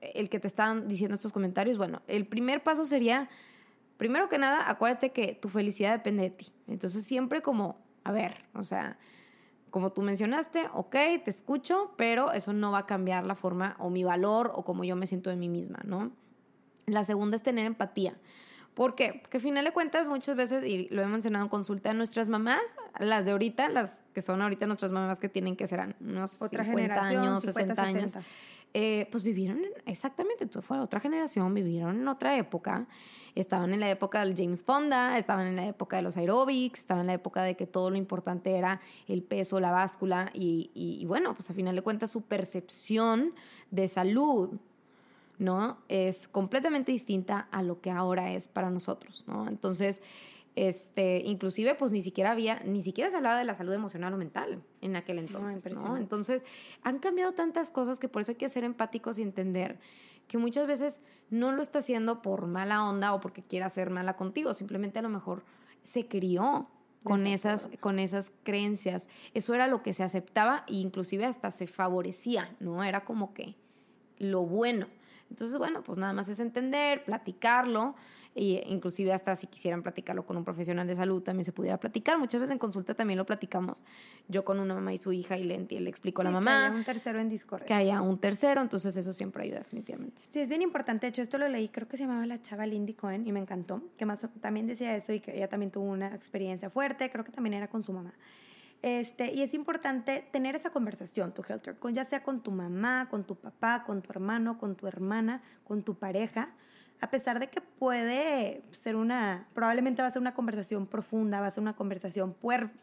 el 0.00 0.28
que 0.28 0.38
te 0.38 0.46
están 0.46 0.88
diciendo 0.88 1.14
estos 1.14 1.32
comentarios, 1.32 1.78
bueno, 1.78 2.02
el 2.06 2.26
primer 2.26 2.62
paso 2.62 2.84
sería 2.84 3.28
primero 3.96 4.28
que 4.28 4.38
nada, 4.38 4.68
acuérdate 4.68 5.10
que 5.10 5.34
tu 5.34 5.48
felicidad 5.48 5.92
depende 5.92 6.24
de 6.24 6.30
ti. 6.30 6.52
Entonces 6.66 7.04
siempre 7.04 7.40
como, 7.40 7.78
a 8.04 8.12
ver, 8.12 8.44
o 8.54 8.64
sea, 8.64 8.98
como 9.70 9.92
tú 9.92 10.02
mencionaste, 10.02 10.68
ok, 10.74 10.96
te 11.24 11.30
escucho, 11.30 11.92
pero 11.96 12.32
eso 12.32 12.52
no 12.52 12.72
va 12.72 12.78
a 12.78 12.86
cambiar 12.86 13.24
la 13.24 13.34
forma 13.34 13.76
o 13.78 13.90
mi 13.90 14.04
valor 14.04 14.52
o 14.54 14.64
como 14.64 14.84
yo 14.84 14.96
me 14.96 15.06
siento 15.06 15.30
en 15.30 15.38
mí 15.38 15.48
misma, 15.48 15.78
¿no? 15.84 16.10
La 16.86 17.04
segunda 17.04 17.36
es 17.36 17.42
tener 17.42 17.64
empatía. 17.64 18.16
¿Por 18.74 18.94
qué? 18.94 19.18
Porque 19.20 19.36
al 19.36 19.42
final 19.42 19.64
de 19.64 19.72
cuentas 19.72 20.08
muchas 20.08 20.34
veces, 20.34 20.64
y 20.64 20.88
lo 20.90 21.02
he 21.02 21.06
mencionado 21.06 21.44
en 21.44 21.50
consulta, 21.50 21.92
nuestras 21.92 22.28
mamás, 22.28 22.62
las 22.98 23.26
de 23.26 23.32
ahorita, 23.32 23.68
las 23.68 24.00
que 24.14 24.22
son 24.22 24.40
ahorita 24.40 24.66
nuestras 24.66 24.92
mamás 24.92 25.20
que 25.20 25.28
tienen 25.28 25.56
que 25.56 25.66
serán 25.66 25.94
unos 26.00 26.40
otra 26.40 26.64
50 26.64 27.02
años, 27.02 27.42
60, 27.42 27.82
años, 27.82 28.16
eh, 28.72 29.08
pues 29.10 29.22
vivieron 29.22 29.60
exactamente, 29.84 30.48
fue 30.62 30.80
otra 30.80 31.00
generación, 31.00 31.52
vivieron 31.52 32.00
en 32.00 32.08
otra 32.08 32.38
época, 32.38 32.86
estaban 33.34 33.74
en 33.74 33.80
la 33.80 33.90
época 33.90 34.24
del 34.24 34.34
James 34.34 34.64
Fonda, 34.64 35.18
estaban 35.18 35.46
en 35.46 35.56
la 35.56 35.66
época 35.66 35.96
de 35.96 36.02
los 36.02 36.16
aerobics, 36.16 36.80
estaban 36.80 37.02
en 37.02 37.06
la 37.08 37.14
época 37.14 37.42
de 37.42 37.56
que 37.56 37.66
todo 37.66 37.90
lo 37.90 37.96
importante 37.96 38.56
era 38.56 38.80
el 39.06 39.22
peso, 39.22 39.60
la 39.60 39.70
báscula, 39.70 40.30
y, 40.32 40.70
y 40.74 41.04
bueno, 41.04 41.34
pues 41.34 41.50
a 41.50 41.52
final 41.52 41.76
de 41.76 41.82
cuentas 41.82 42.10
su 42.10 42.22
percepción 42.22 43.34
de 43.70 43.88
salud 43.88 44.58
¿no? 45.42 45.78
Es 45.88 46.28
completamente 46.28 46.92
distinta 46.92 47.48
a 47.50 47.62
lo 47.62 47.80
que 47.80 47.90
ahora 47.90 48.32
es 48.32 48.46
para 48.46 48.70
nosotros, 48.70 49.24
¿no? 49.26 49.48
Entonces, 49.48 50.02
este, 50.54 51.22
inclusive, 51.24 51.74
pues 51.74 51.90
ni 51.92 52.00
siquiera 52.00 52.30
había, 52.30 52.60
ni 52.60 52.80
siquiera 52.80 53.10
se 53.10 53.16
hablaba 53.16 53.38
de 53.38 53.44
la 53.44 53.56
salud 53.56 53.72
emocional 53.72 54.14
o 54.14 54.16
mental 54.16 54.62
en 54.80 54.96
aquel 54.96 55.18
entonces, 55.18 55.74
¿no? 55.74 55.96
Entonces, 55.96 56.44
han 56.82 57.00
cambiado 57.00 57.32
tantas 57.32 57.70
cosas 57.70 57.98
que 57.98 58.08
por 58.08 58.22
eso 58.22 58.32
hay 58.32 58.36
que 58.36 58.48
ser 58.48 58.62
empáticos 58.62 59.18
y 59.18 59.22
entender 59.22 59.80
que 60.28 60.38
muchas 60.38 60.66
veces 60.66 61.00
no 61.30 61.50
lo 61.50 61.60
está 61.60 61.80
haciendo 61.80 62.22
por 62.22 62.46
mala 62.46 62.84
onda 62.88 63.12
o 63.12 63.20
porque 63.20 63.42
quiera 63.42 63.66
hacer 63.66 63.90
mala 63.90 64.16
contigo, 64.16 64.54
simplemente 64.54 65.00
a 65.00 65.02
lo 65.02 65.08
mejor 65.08 65.44
se 65.82 66.06
crió 66.06 66.68
con 67.02 67.26
esas, 67.26 67.68
con 67.80 67.98
esas 67.98 68.32
creencias. 68.44 69.08
Eso 69.34 69.54
era 69.54 69.66
lo 69.66 69.82
que 69.82 69.92
se 69.92 70.04
aceptaba 70.04 70.64
e 70.68 70.74
inclusive 70.74 71.24
hasta 71.24 71.50
se 71.50 71.66
favorecía, 71.66 72.54
¿no? 72.60 72.84
Era 72.84 73.04
como 73.04 73.34
que 73.34 73.56
lo 74.18 74.42
bueno. 74.46 74.86
Entonces, 75.32 75.56
bueno, 75.56 75.82
pues 75.82 75.96
nada 75.96 76.12
más 76.12 76.28
es 76.28 76.40
entender, 76.40 77.04
platicarlo, 77.04 77.94
e 78.34 78.64
inclusive 78.68 79.14
hasta 79.14 79.34
si 79.34 79.46
quisieran 79.46 79.82
platicarlo 79.82 80.26
con 80.26 80.36
un 80.36 80.44
profesional 80.44 80.86
de 80.86 80.94
salud 80.94 81.22
también 81.22 81.46
se 81.46 81.52
pudiera 81.52 81.78
platicar. 81.78 82.18
Muchas 82.18 82.38
veces 82.38 82.52
en 82.52 82.58
consulta 82.58 82.92
también 82.94 83.16
lo 83.16 83.24
platicamos. 83.24 83.82
Yo 84.28 84.44
con 84.44 84.60
una 84.60 84.74
mamá 84.74 84.92
y 84.92 84.98
su 84.98 85.10
hija 85.10 85.38
y 85.38 85.44
le, 85.44 85.58
le 85.58 85.88
explico 85.88 86.20
a 86.20 86.24
la 86.24 86.30
mamá. 86.30 86.50
Que 86.50 86.66
haya 86.66 86.74
un 86.74 86.84
tercero 86.84 87.18
en 87.18 87.30
Discord. 87.30 87.64
Que 87.64 87.72
haya 87.72 88.02
un 88.02 88.18
tercero, 88.18 88.60
entonces 88.60 88.94
eso 88.94 89.12
siempre 89.14 89.44
ayuda 89.44 89.58
definitivamente. 89.60 90.20
Sí, 90.28 90.40
es 90.40 90.50
bien 90.50 90.60
importante. 90.60 91.06
De 91.06 91.10
hecho, 91.10 91.22
esto 91.22 91.38
lo 91.38 91.48
leí, 91.48 91.68
creo 91.70 91.88
que 91.88 91.96
se 91.96 92.02
llamaba 92.04 92.26
la 92.26 92.40
chava 92.42 92.66
Lindy 92.66 92.92
Cohen 92.92 93.26
y 93.26 93.32
me 93.32 93.40
encantó, 93.40 93.82
que 93.96 94.04
más 94.04 94.26
también 94.42 94.66
decía 94.66 94.94
eso 94.94 95.14
y 95.14 95.20
que 95.20 95.34
ella 95.34 95.48
también 95.48 95.70
tuvo 95.70 95.84
una 95.84 96.14
experiencia 96.14 96.68
fuerte, 96.68 97.10
creo 97.10 97.24
que 97.24 97.32
también 97.32 97.54
era 97.54 97.68
con 97.68 97.82
su 97.82 97.94
mamá. 97.94 98.12
Este, 98.82 99.32
y 99.32 99.42
es 99.42 99.54
importante 99.54 100.28
tener 100.32 100.56
esa 100.56 100.70
conversación, 100.70 101.32
tu 101.32 101.42
health 101.48 101.78
con, 101.78 101.94
ya 101.94 102.04
sea 102.04 102.24
con 102.24 102.42
tu 102.42 102.50
mamá, 102.50 103.08
con 103.08 103.24
tu 103.24 103.36
papá, 103.36 103.84
con 103.84 104.02
tu 104.02 104.10
hermano, 104.10 104.58
con 104.58 104.74
tu 104.74 104.88
hermana, 104.88 105.40
con 105.64 105.84
tu 105.84 105.94
pareja, 105.94 106.50
a 107.00 107.10
pesar 107.10 107.40
de 107.40 107.48
que 107.48 107.60
puede 107.60 108.62
ser 108.72 108.96
una, 108.96 109.48
probablemente 109.54 110.02
va 110.02 110.08
a 110.08 110.10
ser 110.12 110.20
una 110.20 110.34
conversación 110.34 110.86
profunda, 110.86 111.40
va 111.40 111.48
a 111.48 111.50
ser 111.50 111.62
una 111.62 111.74
conversación 111.74 112.34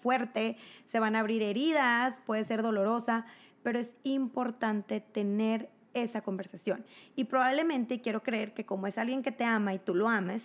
fuerte, 0.01 0.57
se 0.87 0.99
van 0.99 1.15
a 1.15 1.19
abrir 1.19 1.41
heridas, 1.41 2.15
puede 2.25 2.43
ser 2.43 2.61
dolorosa, 2.61 3.25
pero 3.63 3.79
es 3.79 3.95
importante 4.03 4.99
tener 5.01 5.69
esa 5.93 6.21
conversación. 6.21 6.85
Y 7.15 7.25
probablemente 7.25 8.01
quiero 8.01 8.21
creer 8.23 8.53
que 8.53 8.65
como 8.65 8.87
es 8.87 8.97
alguien 8.97 9.23
que 9.23 9.31
te 9.31 9.45
ama 9.45 9.73
y 9.73 9.79
tú 9.79 9.95
lo 9.95 10.09
ames, 10.09 10.43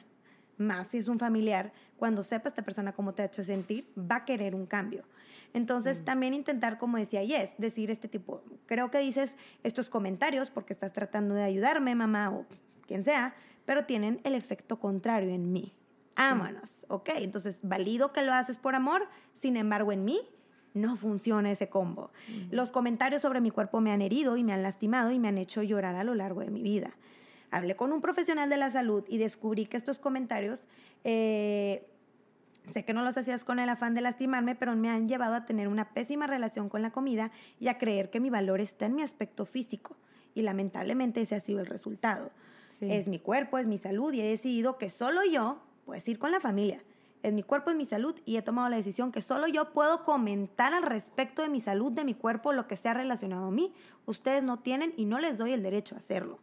más 0.56 0.88
si 0.88 0.98
es 0.98 1.08
un 1.08 1.18
familiar, 1.18 1.72
cuando 1.96 2.22
sepa 2.22 2.48
esta 2.48 2.62
persona 2.62 2.92
cómo 2.92 3.14
te 3.14 3.22
ha 3.22 3.26
hecho 3.26 3.44
sentir, 3.44 3.90
va 3.98 4.16
a 4.16 4.24
querer 4.24 4.54
un 4.54 4.66
cambio. 4.66 5.04
Entonces, 5.52 6.04
también 6.04 6.34
intentar, 6.34 6.78
como 6.78 6.98
decía 6.98 7.22
Yes, 7.22 7.50
decir 7.58 7.90
este 7.90 8.08
tipo, 8.08 8.42
creo 8.66 8.90
que 8.90 8.98
dices 8.98 9.36
estos 9.62 9.88
comentarios 9.88 10.50
porque 10.50 10.72
estás 10.72 10.92
tratando 10.92 11.34
de 11.34 11.44
ayudarme, 11.44 11.94
mamá, 11.94 12.30
o 12.30 12.44
quien 12.86 13.04
sea, 13.04 13.34
pero 13.64 13.84
tienen 13.84 14.20
el 14.24 14.34
efecto 14.34 14.80
contrario 14.80 15.30
en 15.30 15.52
mí. 15.52 15.72
Ámanos, 16.16 16.70
ok. 16.88 17.10
Entonces, 17.16 17.60
valido 17.62 18.12
que 18.12 18.22
lo 18.22 18.32
haces 18.32 18.58
por 18.58 18.74
amor, 18.74 19.06
sin 19.34 19.56
embargo, 19.56 19.92
en 19.92 20.04
mí 20.04 20.20
no 20.74 20.96
funciona 20.96 21.52
ese 21.52 21.68
combo. 21.68 22.10
Los 22.50 22.72
comentarios 22.72 23.22
sobre 23.22 23.40
mi 23.40 23.50
cuerpo 23.50 23.80
me 23.80 23.92
han 23.92 24.02
herido 24.02 24.36
y 24.36 24.44
me 24.44 24.52
han 24.52 24.62
lastimado 24.62 25.12
y 25.12 25.20
me 25.20 25.28
han 25.28 25.38
hecho 25.38 25.62
llorar 25.62 25.94
a 25.94 26.04
lo 26.04 26.14
largo 26.14 26.40
de 26.40 26.50
mi 26.50 26.62
vida. 26.62 26.90
Hablé 27.54 27.76
con 27.76 27.92
un 27.92 28.00
profesional 28.00 28.50
de 28.50 28.56
la 28.56 28.70
salud 28.70 29.04
y 29.08 29.18
descubrí 29.18 29.66
que 29.66 29.76
estos 29.76 30.00
comentarios 30.00 30.60
eh, 31.04 31.86
Sé 32.72 32.84
que 32.84 32.94
no 32.94 33.02
los 33.02 33.16
hacías 33.16 33.44
con 33.44 33.58
el 33.58 33.68
afán 33.68 33.94
de 33.94 34.00
lastimarme, 34.00 34.54
pero 34.54 34.74
me 34.74 34.88
han 34.88 35.06
llevado 35.06 35.34
a 35.34 35.44
tener 35.44 35.68
una 35.68 35.90
pésima 35.90 36.26
relación 36.26 36.68
con 36.68 36.80
la 36.80 36.90
comida 36.90 37.30
y 37.60 37.68
a 37.68 37.76
creer 37.76 38.10
que 38.10 38.20
mi 38.20 38.30
valor 38.30 38.60
está 38.60 38.86
en 38.86 38.94
mi 38.94 39.02
aspecto 39.02 39.44
físico. 39.44 39.96
Y 40.34 40.42
lamentablemente 40.42 41.20
ese 41.20 41.34
ha 41.34 41.40
sido 41.40 41.60
el 41.60 41.66
resultado. 41.66 42.30
Es 42.80 43.06
mi 43.06 43.18
cuerpo, 43.20 43.58
es 43.58 43.66
mi 43.66 43.78
salud 43.78 44.12
y 44.14 44.20
he 44.20 44.28
decidido 44.28 44.78
que 44.78 44.90
solo 44.90 45.20
yo, 45.30 45.58
puedes 45.84 46.08
ir 46.08 46.18
con 46.18 46.32
la 46.32 46.40
familia, 46.40 46.82
es 47.22 47.32
mi 47.32 47.42
cuerpo, 47.42 47.70
es 47.70 47.76
mi 47.76 47.84
salud 47.84 48.16
y 48.24 48.36
he 48.36 48.42
tomado 48.42 48.68
la 48.68 48.76
decisión 48.76 49.12
que 49.12 49.22
solo 49.22 49.46
yo 49.46 49.72
puedo 49.72 50.02
comentar 50.02 50.74
al 50.74 50.82
respecto 50.82 51.42
de 51.42 51.50
mi 51.50 51.60
salud, 51.60 51.92
de 51.92 52.04
mi 52.04 52.14
cuerpo, 52.14 52.52
lo 52.52 52.66
que 52.66 52.76
sea 52.76 52.94
relacionado 52.94 53.46
a 53.46 53.50
mí. 53.50 53.72
Ustedes 54.06 54.42
no 54.42 54.58
tienen 54.58 54.92
y 54.96 55.04
no 55.04 55.20
les 55.20 55.38
doy 55.38 55.52
el 55.52 55.62
derecho 55.62 55.94
a 55.94 55.98
hacerlo. 55.98 56.40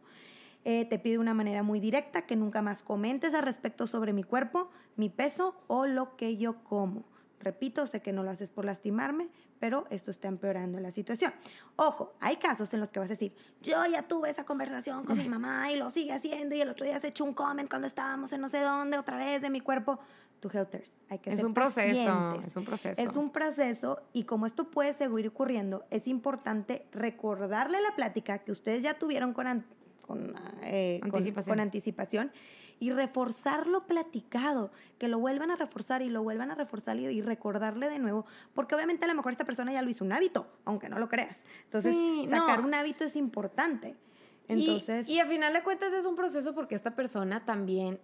Eh, 0.64 0.84
te 0.84 0.98
pido 0.98 1.14
de 1.14 1.18
una 1.18 1.34
manera 1.34 1.62
muy 1.62 1.80
directa 1.80 2.22
que 2.22 2.36
nunca 2.36 2.62
más 2.62 2.82
comentes 2.82 3.34
al 3.34 3.42
respecto 3.42 3.86
sobre 3.86 4.12
mi 4.12 4.22
cuerpo, 4.22 4.70
mi 4.96 5.08
peso 5.08 5.56
o 5.66 5.86
lo 5.86 6.16
que 6.16 6.36
yo 6.36 6.62
como. 6.62 7.04
Repito, 7.40 7.88
sé 7.88 8.00
que 8.00 8.12
no 8.12 8.22
lo 8.22 8.30
haces 8.30 8.50
por 8.50 8.64
lastimarme, 8.64 9.28
pero 9.58 9.86
esto 9.90 10.12
está 10.12 10.28
empeorando 10.28 10.78
la 10.78 10.92
situación. 10.92 11.32
Ojo, 11.74 12.14
hay 12.20 12.36
casos 12.36 12.72
en 12.72 12.78
los 12.78 12.90
que 12.90 13.00
vas 13.00 13.10
a 13.10 13.14
decir, 13.14 13.34
yo 13.60 13.84
ya 13.86 14.02
tuve 14.02 14.30
esa 14.30 14.44
conversación 14.44 15.04
con 15.04 15.18
mi 15.18 15.28
mamá 15.28 15.72
y 15.72 15.76
lo 15.76 15.90
sigue 15.90 16.12
haciendo 16.12 16.54
y 16.54 16.60
el 16.60 16.68
otro 16.68 16.86
día 16.86 17.00
se 17.00 17.08
echó 17.08 17.24
un 17.24 17.34
comment 17.34 17.68
cuando 17.68 17.88
estábamos 17.88 18.32
en 18.32 18.40
no 18.40 18.48
sé 18.48 18.60
dónde, 18.60 18.96
otra 18.96 19.16
vez 19.16 19.42
de 19.42 19.50
mi 19.50 19.60
cuerpo. 19.60 19.98
Tu 20.38 20.48
helters, 20.48 20.96
hay 21.08 21.20
que 21.20 21.30
es 21.32 21.42
un 21.44 21.54
proceso, 21.54 22.40
es 22.44 22.56
un 22.56 22.64
proceso. 22.64 23.00
Es 23.00 23.14
un 23.14 23.30
proceso 23.30 24.02
y 24.12 24.24
como 24.24 24.46
esto 24.46 24.70
puede 24.70 24.92
seguir 24.92 25.28
ocurriendo, 25.28 25.84
es 25.90 26.08
importante 26.08 26.86
recordarle 26.90 27.80
la 27.80 27.94
plática 27.94 28.38
que 28.38 28.50
ustedes 28.50 28.82
ya 28.82 28.98
tuvieron 28.98 29.32
con, 29.34 29.64
eh, 30.62 31.00
con, 31.00 31.60
anticipación. 31.60 32.32
y 32.78 32.90
reforzar 32.90 33.66
lo 33.66 33.86
platicado, 33.86 34.70
que 34.98 35.08
lo 35.08 35.18
vuelvan 35.18 35.50
a 35.50 35.56
reforzar 35.56 36.02
y 36.02 36.10
lo 36.10 36.22
vuelvan 36.22 36.50
a 36.50 36.54
reforzar 36.54 36.98
y, 36.98 37.22
recordarle 37.22 37.88
de 37.88 37.98
nuevo, 37.98 38.26
porque 38.54 38.74
obviamente 38.74 39.04
a 39.04 39.08
lo 39.08 39.14
mejor 39.14 39.32
esta 39.32 39.44
persona 39.44 39.72
ya 39.72 39.82
lo 39.82 39.90
hizo 39.90 40.04
un 40.04 40.12
hábito, 40.12 40.46
aunque 40.64 40.88
no 40.88 40.98
lo 40.98 41.08
creas. 41.08 41.38
Entonces, 41.64 41.94
sacar 42.28 42.64
un 42.64 42.74
hábito 42.74 43.04
es 43.04 43.16
importante. 43.16 43.94
Entonces, 44.48 45.08
y, 45.08 45.14
y 45.14 45.18
al 45.20 45.28
final 45.28 45.52
de 45.52 45.62
cuentas 45.62 45.92
es 45.92 46.04
un 46.04 46.16
proceso 46.16 46.54
porque 46.54 46.74
esta 46.74 46.96
persona 46.96 47.44
también 47.44 48.00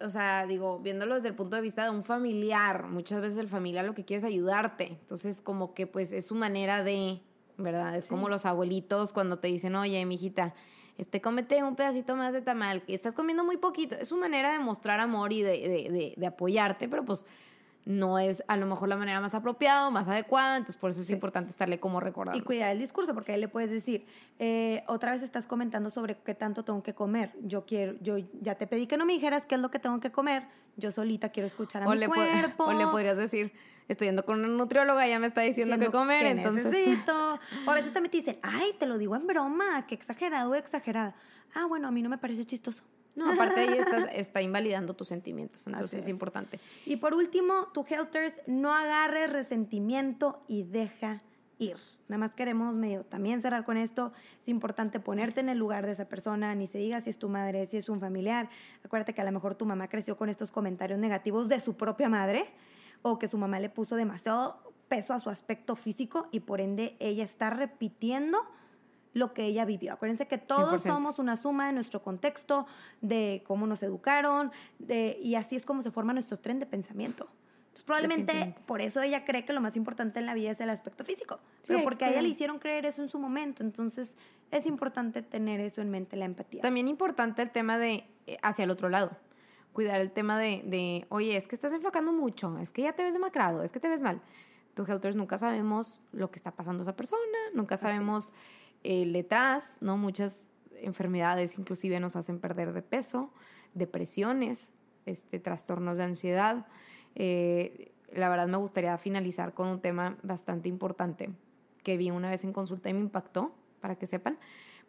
o 0.00 0.08
sea, 0.08 0.46
digo, 0.46 0.78
viéndolo 0.78 1.14
desde 1.14 1.28
el 1.28 1.34
punto 1.34 1.56
de 1.56 1.62
vista 1.62 1.84
de 1.84 1.90
un 1.90 2.02
familiar, 2.02 2.88
muchas 2.88 3.20
veces 3.20 3.38
el 3.38 3.48
familiar 3.48 3.84
lo 3.84 3.94
que 3.94 4.04
quiere 4.04 4.18
es 4.18 4.24
ayudarte. 4.24 4.86
Entonces, 4.86 5.40
como 5.40 5.74
que 5.74 5.86
pues 5.86 6.12
es 6.12 6.26
su 6.26 6.34
manera 6.34 6.82
de, 6.82 7.20
¿verdad? 7.56 7.96
Es 7.96 8.06
como 8.06 8.28
los 8.28 8.44
abuelitos 8.44 9.12
cuando 9.12 9.38
te 9.38 9.48
dicen, 9.48 9.74
oye, 9.76 10.04
mijita, 10.04 10.54
este, 10.98 11.20
cómete 11.20 11.62
un 11.62 11.76
pedacito 11.76 12.16
más 12.16 12.32
de 12.32 12.42
tamal, 12.42 12.82
que 12.82 12.94
estás 12.94 13.14
comiendo 13.14 13.44
muy 13.44 13.56
poquito. 13.56 13.96
Es 13.96 14.08
su 14.08 14.16
manera 14.16 14.52
de 14.52 14.58
mostrar 14.58 15.00
amor 15.00 15.32
y 15.32 15.42
de, 15.42 15.90
de, 15.90 16.14
de, 16.16 16.26
apoyarte, 16.26 16.88
pero 16.88 17.04
pues 17.04 17.24
no 17.84 18.18
es 18.18 18.44
a 18.46 18.56
lo 18.56 18.66
mejor 18.66 18.88
la 18.88 18.96
manera 18.96 19.20
más 19.20 19.34
apropiada 19.34 19.88
o 19.88 19.90
más 19.90 20.06
adecuada, 20.06 20.56
entonces 20.56 20.76
por 20.76 20.90
eso 20.90 21.00
es 21.00 21.10
importante 21.10 21.50
estarle 21.50 21.80
como 21.80 21.98
recordando. 21.98 22.38
Y 22.38 22.42
cuidar 22.42 22.70
el 22.70 22.78
discurso, 22.78 23.12
porque 23.12 23.32
ahí 23.32 23.40
le 23.40 23.48
puedes 23.48 23.70
decir, 23.70 24.06
eh, 24.38 24.84
otra 24.86 25.12
vez 25.12 25.22
estás 25.22 25.46
comentando 25.46 25.90
sobre 25.90 26.16
qué 26.16 26.34
tanto 26.34 26.64
tengo 26.64 26.82
que 26.82 26.94
comer, 26.94 27.32
yo 27.42 27.66
quiero, 27.66 27.94
yo 28.00 28.18
ya 28.40 28.54
te 28.54 28.68
pedí 28.68 28.86
que 28.86 28.96
no 28.96 29.04
me 29.04 29.14
dijeras 29.14 29.46
qué 29.46 29.56
es 29.56 29.60
lo 29.60 29.70
que 29.70 29.80
tengo 29.80 29.98
que 29.98 30.12
comer, 30.12 30.44
yo 30.76 30.92
solita 30.92 31.30
quiero 31.30 31.48
escuchar 31.48 31.82
a 31.82 31.88
mi 31.88 32.06
cuerpo. 32.06 32.64
O 32.66 32.72
le 32.72 32.86
podrías 32.86 33.16
decir, 33.16 33.52
estoy 33.92 34.08
yendo 34.08 34.24
con 34.24 34.38
una 34.38 34.48
nutrióloga, 34.48 35.06
ya 35.06 35.18
me 35.18 35.26
está 35.26 35.40
diciendo 35.42 35.78
qué 35.78 35.90
comer, 35.90 36.26
entonces... 36.26 36.66
Necesito. 36.66 37.38
O 37.66 37.70
a 37.70 37.74
veces 37.74 37.92
también 37.92 38.10
te 38.10 38.16
dicen, 38.18 38.38
ay, 38.42 38.72
te 38.78 38.86
lo 38.86 38.98
digo 38.98 39.14
en 39.16 39.26
broma, 39.26 39.86
qué 39.86 39.94
exagerado, 39.94 40.54
exagerada. 40.54 41.14
Ah, 41.54 41.66
bueno, 41.66 41.88
a 41.88 41.90
mí 41.90 42.02
no 42.02 42.08
me 42.08 42.18
parece 42.18 42.44
chistoso. 42.44 42.82
No, 43.14 43.30
aparte 43.30 43.60
ahí 43.60 43.68
estás, 43.78 44.08
está 44.12 44.42
invalidando 44.42 44.94
tus 44.94 45.08
sentimientos, 45.08 45.66
entonces 45.66 46.04
es. 46.04 46.08
importante. 46.08 46.58
Y 46.86 46.96
por 46.96 47.14
último, 47.14 47.68
tu 47.74 47.84
helters, 47.88 48.34
no 48.46 48.72
agarres 48.72 49.30
resentimiento 49.30 50.42
y 50.48 50.62
deja 50.62 51.22
ir. 51.58 51.76
Nada 52.08 52.18
más 52.18 52.34
queremos 52.34 52.74
medio 52.74 53.04
también 53.04 53.40
cerrar 53.40 53.64
con 53.64 53.76
esto. 53.76 54.12
Es 54.42 54.48
importante 54.48 55.00
ponerte 55.00 55.40
en 55.40 55.48
el 55.48 55.58
lugar 55.58 55.86
de 55.86 55.92
esa 55.92 56.08
persona, 56.08 56.54
ni 56.54 56.66
se 56.66 56.78
diga 56.78 57.00
si 57.00 57.10
es 57.10 57.18
tu 57.18 57.28
madre, 57.28 57.66
si 57.66 57.78
es 57.78 57.88
un 57.88 58.00
familiar. 58.00 58.50
Acuérdate 58.84 59.14
que 59.14 59.20
a 59.20 59.24
lo 59.24 59.32
mejor 59.32 59.54
tu 59.54 59.64
mamá 59.64 59.88
creció 59.88 60.16
con 60.16 60.28
estos 60.28 60.50
comentarios 60.50 60.98
negativos 60.98 61.48
de 61.48 61.60
su 61.60 61.74
propia 61.74 62.08
madre 62.08 62.50
o 63.02 63.18
que 63.18 63.28
su 63.28 63.38
mamá 63.38 63.58
le 63.58 63.68
puso 63.68 63.96
demasiado 63.96 64.72
peso 64.88 65.12
a 65.12 65.20
su 65.20 65.30
aspecto 65.30 65.76
físico 65.76 66.28
y 66.30 66.40
por 66.40 66.60
ende 66.60 66.96
ella 67.00 67.24
está 67.24 67.50
repitiendo 67.50 68.38
lo 69.14 69.34
que 69.34 69.44
ella 69.44 69.64
vivió. 69.64 69.92
Acuérdense 69.92 70.26
que 70.26 70.38
todos 70.38 70.82
somos 70.82 71.18
una 71.18 71.36
suma 71.36 71.66
de 71.66 71.72
nuestro 71.72 72.02
contexto, 72.02 72.66
de 73.00 73.42
cómo 73.46 73.66
nos 73.66 73.82
educaron, 73.82 74.52
de, 74.78 75.18
y 75.22 75.34
así 75.34 75.56
es 75.56 75.66
como 75.66 75.82
se 75.82 75.90
forma 75.90 76.12
nuestro 76.12 76.38
tren 76.38 76.58
de 76.58 76.66
pensamiento. 76.66 77.28
Entonces, 77.60 77.84
probablemente 77.84 78.54
por 78.66 78.82
eso 78.82 79.00
ella 79.00 79.24
cree 79.24 79.46
que 79.46 79.54
lo 79.54 79.62
más 79.62 79.76
importante 79.76 80.18
en 80.18 80.26
la 80.26 80.34
vida 80.34 80.50
es 80.50 80.60
el 80.60 80.68
aspecto 80.68 81.04
físico. 81.04 81.40
pero 81.66 81.82
porque 81.82 82.04
a 82.04 82.10
ella 82.10 82.20
le 82.20 82.28
hicieron 82.28 82.58
creer 82.58 82.84
eso 82.84 83.00
en 83.00 83.08
su 83.08 83.18
momento. 83.18 83.62
Entonces, 83.62 84.10
es 84.50 84.66
importante 84.66 85.22
tener 85.22 85.58
eso 85.60 85.80
en 85.80 85.90
mente, 85.90 86.16
la 86.16 86.26
empatía. 86.26 86.60
También 86.60 86.86
importante 86.86 87.40
el 87.40 87.50
tema 87.50 87.78
de 87.78 88.04
eh, 88.26 88.36
hacia 88.42 88.64
el 88.64 88.70
otro 88.70 88.90
lado. 88.90 89.12
Cuidar 89.72 90.00
el 90.00 90.10
tema 90.10 90.38
de, 90.38 90.62
de, 90.66 91.06
oye, 91.08 91.36
es 91.36 91.48
que 91.48 91.54
estás 91.54 91.72
enflacando 91.72 92.12
mucho, 92.12 92.58
es 92.58 92.72
que 92.72 92.82
ya 92.82 92.92
te 92.92 93.02
ves 93.02 93.14
demacrado, 93.14 93.62
es 93.62 93.72
que 93.72 93.80
te 93.80 93.88
ves 93.88 94.02
mal. 94.02 94.20
Tu 94.74 94.84
helters 94.84 95.16
nunca 95.16 95.38
sabemos 95.38 96.00
lo 96.12 96.30
que 96.30 96.36
está 96.36 96.52
pasando 96.52 96.80
a 96.80 96.84
esa 96.84 96.96
persona, 96.96 97.38
nunca 97.54 97.76
sabemos 97.76 98.32
el 98.82 99.12
detrás, 99.12 99.76
¿no? 99.80 99.96
Muchas 99.96 100.38
enfermedades 100.80 101.58
inclusive 101.58 102.00
nos 102.00 102.16
hacen 102.16 102.38
perder 102.38 102.72
de 102.72 102.82
peso, 102.82 103.30
depresiones, 103.74 104.72
este, 105.06 105.38
trastornos 105.38 105.98
de 105.98 106.04
ansiedad. 106.04 106.66
Eh, 107.14 107.92
la 108.12 108.28
verdad 108.28 108.48
me 108.48 108.56
gustaría 108.56 108.96
finalizar 108.98 109.54
con 109.54 109.68
un 109.68 109.80
tema 109.80 110.16
bastante 110.22 110.68
importante 110.68 111.30
que 111.82 111.96
vi 111.96 112.10
una 112.10 112.30
vez 112.30 112.44
en 112.44 112.52
consulta 112.52 112.90
y 112.90 112.94
me 112.94 113.00
impactó, 113.00 113.52
para 113.80 113.96
que 113.96 114.06
sepan, 114.06 114.38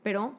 pero 0.04 0.38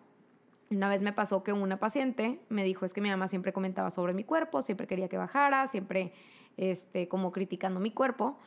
una 0.71 0.89
vez 0.89 1.03
me 1.03 1.13
pasó 1.13 1.43
que 1.43 1.53
una 1.53 1.79
paciente 1.79 2.41
me 2.49 2.65
dijo 2.65 2.85
es 2.85 2.93
que 2.93 3.01
mi 3.01 3.11
mamá 3.11 3.29
siempre 3.29 3.53
comentaba 3.53 3.91
sobre 3.91 4.13
mi 4.15 4.25
cuerpo, 4.25 4.63
siempre 4.63 4.87
quería 4.87 5.09
que 5.09 5.17
bajara, 5.17 5.67
siempre 5.67 6.13
este, 6.57 7.09
como 7.09 7.33
criticando 7.33 7.81
mi 7.81 7.91
cuerpo, 7.91 8.39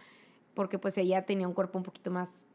porque 0.54 0.80
pues 0.80 0.98
ella 0.98 1.26
tenía 1.26 1.48
un 1.48 1.54
cuerpo 1.54 1.78
un 1.78 1.84
poquito 1.84 2.12
más 2.12 2.48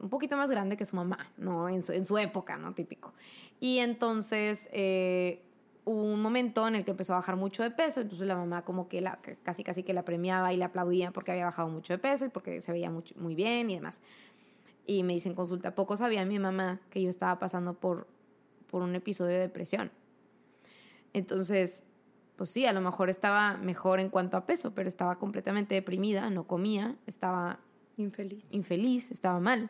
un 0.00 0.08
poquito 0.08 0.34
más 0.36 0.50
grande 0.50 0.78
que 0.78 0.86
su 0.86 0.96
mamá, 0.96 1.30
¿no? 1.36 1.68
En 1.68 1.82
su, 1.82 1.92
en 1.92 2.06
su 2.06 2.16
época, 2.16 2.56
¿no? 2.56 2.72
Típico. 2.72 3.12
Y 3.60 3.80
entonces 3.80 4.66
eh, 4.72 5.42
hubo 5.84 6.02
un 6.02 6.22
momento 6.22 6.66
en 6.66 6.74
el 6.74 6.84
que 6.84 6.92
empezó 6.92 7.12
a 7.12 7.16
bajar 7.16 7.36
mucho 7.36 7.62
de 7.62 7.70
peso, 7.70 8.00
entonces 8.00 8.26
la 8.26 8.34
mamá 8.34 8.64
como 8.64 8.88
que 8.88 9.02
la, 9.02 9.18
casi 9.42 9.62
casi 9.62 9.82
que 9.82 9.92
la 9.92 10.04
premiaba 10.04 10.54
y 10.54 10.56
la 10.56 10.66
aplaudía 10.66 11.10
porque 11.10 11.32
había 11.32 11.44
bajado 11.44 11.68
mucho 11.68 11.92
de 11.92 11.98
peso 11.98 12.24
y 12.24 12.28
porque 12.30 12.62
se 12.62 12.72
veía 12.72 12.90
muy 12.90 13.34
bien 13.34 13.68
y 13.68 13.74
demás. 13.74 14.00
Y 14.86 15.02
me 15.02 15.12
dicen 15.12 15.34
consulta, 15.34 15.74
poco 15.74 15.96
sabía 15.96 16.24
mi 16.24 16.38
mamá 16.38 16.80
que 16.88 17.02
yo 17.02 17.10
estaba 17.10 17.38
pasando 17.38 17.74
por, 17.74 18.06
por 18.70 18.82
un 18.82 18.94
episodio 18.94 19.32
de 19.32 19.40
depresión. 19.40 19.90
Entonces, 21.12 21.84
pues 22.36 22.50
sí, 22.50 22.64
a 22.66 22.72
lo 22.72 22.80
mejor 22.80 23.10
estaba 23.10 23.56
mejor 23.56 24.00
en 24.00 24.08
cuanto 24.08 24.36
a 24.36 24.46
peso, 24.46 24.72
pero 24.74 24.88
estaba 24.88 25.18
completamente 25.18 25.74
deprimida, 25.74 26.30
no 26.30 26.46
comía, 26.46 26.96
estaba 27.06 27.60
infeliz, 27.96 28.46
infeliz 28.50 29.10
estaba 29.10 29.40
mal. 29.40 29.68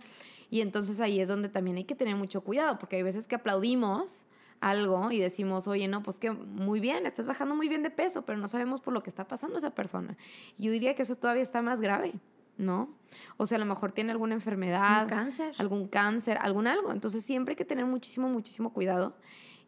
Y 0.50 0.60
entonces 0.60 1.00
ahí 1.00 1.20
es 1.20 1.28
donde 1.28 1.48
también 1.48 1.76
hay 1.78 1.84
que 1.84 1.94
tener 1.94 2.16
mucho 2.16 2.42
cuidado, 2.42 2.78
porque 2.78 2.96
hay 2.96 3.02
veces 3.02 3.26
que 3.26 3.36
aplaudimos 3.36 4.26
algo 4.60 5.10
y 5.10 5.18
decimos, 5.18 5.66
oye, 5.66 5.88
no, 5.88 6.02
pues 6.02 6.16
que 6.16 6.30
muy 6.30 6.80
bien, 6.80 7.06
estás 7.06 7.26
bajando 7.26 7.54
muy 7.54 7.68
bien 7.68 7.82
de 7.82 7.90
peso, 7.90 8.22
pero 8.22 8.38
no 8.38 8.46
sabemos 8.46 8.80
por 8.80 8.92
lo 8.92 9.02
que 9.02 9.10
está 9.10 9.26
pasando 9.26 9.56
esa 9.56 9.70
persona. 9.70 10.16
Yo 10.58 10.70
diría 10.70 10.94
que 10.94 11.02
eso 11.02 11.16
todavía 11.16 11.42
está 11.42 11.62
más 11.62 11.80
grave, 11.80 12.12
¿no? 12.60 12.94
O 13.36 13.46
sea, 13.46 13.56
a 13.56 13.58
lo 13.58 13.66
mejor 13.66 13.92
tiene 13.92 14.12
alguna 14.12 14.34
enfermedad, 14.34 15.08
cáncer, 15.08 15.54
algún 15.58 15.88
cáncer, 15.88 16.38
algún 16.40 16.66
algo. 16.66 16.92
Entonces 16.92 17.24
siempre 17.24 17.52
hay 17.52 17.56
que 17.56 17.64
tener 17.64 17.86
muchísimo, 17.86 18.28
muchísimo 18.28 18.72
cuidado. 18.72 19.16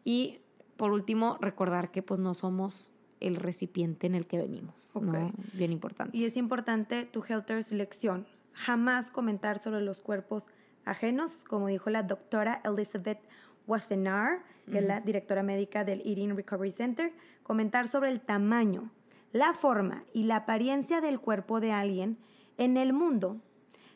Y 0.03 0.39
por 0.77 0.91
último, 0.91 1.37
recordar 1.41 1.91
que 1.91 2.01
pues 2.01 2.19
no 2.19 2.33
somos 2.33 2.93
el 3.19 3.35
recipiente 3.37 4.07
en 4.07 4.15
el 4.15 4.27
que 4.27 4.37
venimos, 4.37 4.95
¿no? 5.01 5.31
Bien 5.53 5.71
importante. 5.71 6.15
Y 6.15 6.25
es 6.25 6.35
importante 6.35 7.05
tu 7.05 7.23
Helter's 7.23 7.71
lección. 7.71 8.27
Jamás 8.53 9.11
comentar 9.11 9.59
sobre 9.59 9.81
los 9.81 10.01
cuerpos 10.01 10.43
ajenos, 10.85 11.43
como 11.47 11.67
dijo 11.67 11.89
la 11.89 12.03
doctora 12.03 12.61
Elizabeth 12.65 13.19
Wassenaar, 13.65 14.43
que 14.69 14.79
es 14.79 14.85
la 14.85 14.99
directora 14.99 15.41
médica 15.41 15.83
del 15.83 16.01
Eating 16.01 16.35
Recovery 16.35 16.71
Center, 16.71 17.13
comentar 17.43 17.87
sobre 17.87 18.09
el 18.09 18.21
tamaño, 18.21 18.91
la 19.31 19.53
forma 19.53 20.03
y 20.13 20.23
la 20.23 20.37
apariencia 20.37 21.01
del 21.01 21.19
cuerpo 21.19 21.59
de 21.59 21.71
alguien 21.71 22.17
en 22.57 22.77
el 22.77 22.93
mundo 22.93 23.41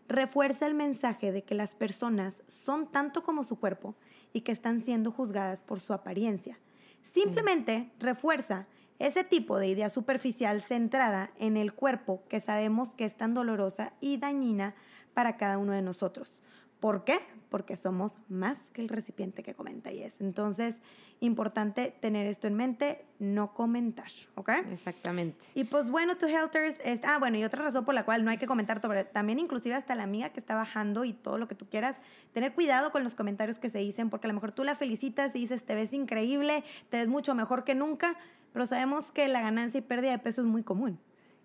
refuerza 0.08 0.66
el 0.66 0.74
mensaje 0.74 1.32
de 1.32 1.44
que 1.44 1.56
las 1.56 1.76
personas 1.76 2.42
son 2.48 2.92
tanto 2.92 3.24
como 3.24 3.44
su 3.44 3.60
cuerpo 3.60 3.96
y 4.34 4.42
que 4.42 4.52
están 4.52 4.82
siendo 4.82 5.12
juzgadas 5.12 5.62
por 5.62 5.80
su 5.80 5.94
apariencia. 5.94 6.60
Simplemente 7.04 7.92
refuerza 8.00 8.68
ese 9.00 9.24
tipo 9.24 9.58
de 9.58 9.68
idea 9.68 9.90
superficial 9.90 10.62
centrada 10.62 11.32
en 11.38 11.58
el 11.58 11.74
cuerpo 11.74 12.24
que 12.30 12.40
sabemos 12.40 12.94
que 12.96 13.06
es 13.06 13.16
tan 13.16 13.34
dolorosa 13.34 13.94
y 14.00 14.18
dañina 14.18 14.76
para 15.14 15.38
cada 15.38 15.58
uno 15.58 15.74
de 15.74 15.82
nosotros. 15.82 16.42
¿Por 16.80 17.04
qué? 17.04 17.20
Porque 17.50 17.76
somos 17.76 18.20
más 18.30 18.58
que 18.74 18.82
el 18.82 18.90
recipiente 18.90 19.42
que 19.42 19.54
comenta 19.54 19.92
y 19.92 20.04
es. 20.04 20.20
Entonces, 20.22 20.76
importante 21.20 21.96
tener 22.00 22.28
esto 22.28 22.48
en 22.48 22.54
mente, 22.54 23.06
no 23.20 23.54
comentar, 23.54 24.12
¿ok? 24.36 24.50
Exactamente. 24.72 25.46
Y 25.56 25.64
pues 25.64 25.90
bueno, 25.90 26.18
tu 26.18 26.28
helters 26.28 26.80
es, 26.84 27.02
ah, 27.04 27.18
bueno, 27.18 27.38
y 27.38 27.44
otra 27.44 27.64
razón 27.64 27.86
por 27.86 27.96
la 27.96 28.06
cual 28.06 28.24
no 28.24 28.30
hay 28.30 28.38
que 28.38 28.46
comentar 28.46 28.82
sobre, 28.82 29.06
también 29.06 29.40
inclusive 29.40 29.74
hasta 29.74 29.96
la 29.96 30.04
amiga 30.04 30.30
que 30.30 30.40
está 30.40 30.56
bajando 30.56 31.06
y 31.06 31.14
todo 31.14 31.38
lo 31.38 31.48
que 31.48 31.56
tú 31.56 31.68
quieras, 31.68 31.96
tener 32.34 32.54
cuidado 32.54 32.92
con 32.92 33.04
los 33.04 33.16
comentarios 33.16 33.58
que 33.58 33.70
se 33.70 33.80
dicen, 33.80 34.10
porque 34.10 34.28
a 34.28 34.30
lo 34.30 34.36
mejor 34.36 34.52
tú 34.52 34.64
la 34.64 34.76
felicitas 34.76 35.36
y 35.36 35.40
dices, 35.40 35.64
te 35.64 35.74
ves 35.74 35.94
increíble, 35.94 36.64
te 36.90 36.98
ves 36.98 37.08
mucho 37.08 37.34
mejor 37.34 37.64
que 37.64 37.74
nunca, 37.74 38.16
pero 38.54 38.68
sabemos 38.68 39.12
que 39.12 39.28
la 39.28 39.42
ganancia 39.42 39.80
y 39.80 39.82
pérdida 39.82 40.12
de 40.12 40.20
peso 40.20 40.42
es 40.42 40.48
muy 40.48 40.64
común. 40.64 41.00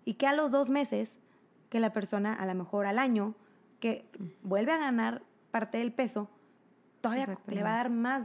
Y 0.05 0.15
que 0.15 0.27
a 0.27 0.33
los 0.33 0.51
dos 0.51 0.69
meses, 0.69 1.09
que 1.69 1.79
la 1.79 1.93
persona, 1.93 2.33
a 2.33 2.45
lo 2.45 2.53
mejor 2.53 2.85
al 2.85 2.99
año, 2.99 3.35
que 3.83 4.05
vuelve 4.43 4.71
a 4.71 4.77
ganar 4.77 5.23
parte 5.51 5.77
del 5.77 5.91
peso, 5.91 6.29
todavía 7.01 7.37
le 7.47 7.63
va 7.63 7.73
a 7.73 7.75
dar 7.75 7.89
más 7.89 8.23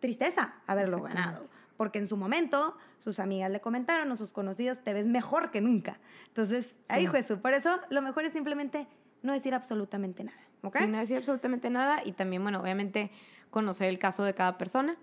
tristeza 0.00 0.54
haberlo 0.66 1.02
ganado. 1.02 1.46
Porque 1.76 1.98
en 1.98 2.08
su 2.08 2.16
momento 2.16 2.74
sus 2.98 3.18
amigas 3.18 3.50
le 3.50 3.60
comentaron 3.60 4.10
o 4.10 4.16
sus 4.16 4.32
conocidos, 4.32 4.80
te 4.80 4.94
ves 4.94 5.06
mejor 5.06 5.50
que 5.50 5.60
nunca. 5.60 6.00
Entonces, 6.28 6.74
ahí 6.88 7.06
fue 7.08 7.18
eso. 7.18 7.42
Por 7.42 7.52
eso 7.52 7.78
lo 7.90 8.00
mejor 8.00 8.24
es 8.24 8.32
simplemente 8.32 8.86
no 9.20 9.34
decir 9.34 9.52
absolutamente 9.52 10.24
nada. 10.24 10.38
¿ok? 10.62 10.80
no 10.88 10.96
decir 10.96 11.18
absolutamente 11.18 11.68
nada 11.68 12.00
y 12.02 12.12
también, 12.12 12.42
bueno, 12.42 12.62
obviamente 12.62 13.10
conocer 13.50 13.90
el 13.90 13.98
caso 13.98 14.24
de 14.24 14.32
cada 14.32 14.56
persona. 14.56 14.96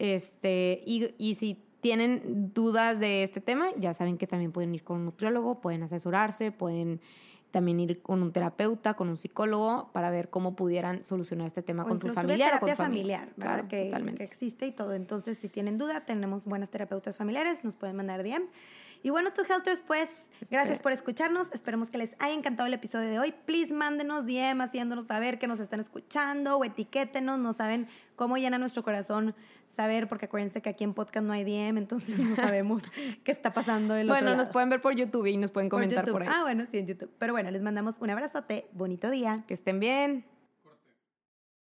Este, 0.00 0.82
y, 0.84 1.14
y 1.16 1.36
si 1.36 1.62
tienen 1.80 2.52
dudas 2.52 2.98
de 2.98 3.22
este 3.22 3.40
tema, 3.40 3.68
ya 3.76 3.94
saben 3.94 4.18
que 4.18 4.26
también 4.26 4.50
pueden 4.50 4.74
ir 4.74 4.82
con 4.82 4.98
un 4.98 5.04
nutriólogo, 5.04 5.60
pueden 5.60 5.84
asesorarse, 5.84 6.50
pueden 6.50 7.00
también 7.50 7.80
ir 7.80 8.02
con 8.02 8.22
un 8.22 8.32
terapeuta, 8.32 8.94
con 8.94 9.08
un 9.08 9.16
psicólogo, 9.16 9.90
para 9.92 10.10
ver 10.10 10.30
cómo 10.30 10.54
pudieran 10.54 11.04
solucionar 11.04 11.46
este 11.46 11.62
tema 11.62 11.84
con 11.84 12.00
su 12.00 12.12
familiar 12.12 12.56
o 12.56 12.60
con 12.60 12.70
su 12.70 12.76
familiar, 12.76 13.28
¿verdad? 13.36 13.68
que, 13.68 13.90
que, 14.16 14.24
existe 14.24 14.66
y 14.66 14.72
todo. 14.72 14.94
Entonces, 14.94 15.38
si 15.38 15.48
tienen 15.48 15.78
duda, 15.78 16.04
tenemos 16.04 16.44
buenas 16.44 16.70
terapeutas 16.70 17.16
familiares, 17.16 17.64
nos 17.64 17.76
pueden 17.76 17.96
mandar 17.96 18.22
DM. 18.22 18.48
Y 19.02 19.10
bueno, 19.10 19.30
tu 19.32 19.42
Helters, 19.42 19.82
pues, 19.86 20.08
gracias 20.50 20.78
por 20.80 20.92
escucharnos. 20.92 21.52
Esperemos 21.52 21.88
que 21.88 21.98
les 21.98 22.14
haya 22.18 22.34
encantado 22.34 22.66
el 22.66 22.74
episodio 22.74 23.08
de 23.08 23.18
hoy. 23.18 23.34
Please, 23.46 23.72
mándenos 23.72 24.26
DM 24.26 24.60
haciéndonos 24.60 25.06
saber 25.06 25.38
que 25.38 25.46
nos 25.46 25.60
están 25.60 25.80
escuchando 25.80 26.58
o 26.58 26.64
etiquétenos, 26.64 27.38
no 27.38 27.52
saben 27.52 27.88
cómo 28.16 28.36
llena 28.36 28.58
nuestro 28.58 28.82
corazón 28.82 29.34
saber, 29.74 30.08
porque 30.08 30.26
acuérdense 30.26 30.60
que 30.60 30.68
aquí 30.68 30.84
en 30.84 30.92
podcast 30.92 31.24
no 31.24 31.32
hay 31.32 31.44
DM, 31.44 31.78
entonces 31.78 32.18
no 32.18 32.36
sabemos 32.36 32.82
qué 33.24 33.32
está 33.32 33.52
pasando 33.52 33.94
del 33.94 34.08
Bueno, 34.08 34.36
nos 34.36 34.50
pueden 34.50 34.68
ver 34.68 34.82
por 34.82 34.94
YouTube 34.94 35.26
y 35.26 35.36
nos 35.36 35.50
pueden 35.50 35.70
comentar 35.70 36.04
por, 36.04 36.12
por 36.12 36.22
ahí. 36.22 36.28
Ah, 36.30 36.42
bueno, 36.42 36.66
sí, 36.70 36.78
en 36.78 36.86
YouTube. 36.86 37.10
Pero 37.18 37.32
bueno, 37.32 37.50
les 37.50 37.62
mandamos 37.62 37.98
un 38.00 38.10
abrazote, 38.10 38.66
bonito 38.72 39.08
día. 39.10 39.44
Que 39.46 39.54
estén 39.54 39.80
bien. 39.80 40.24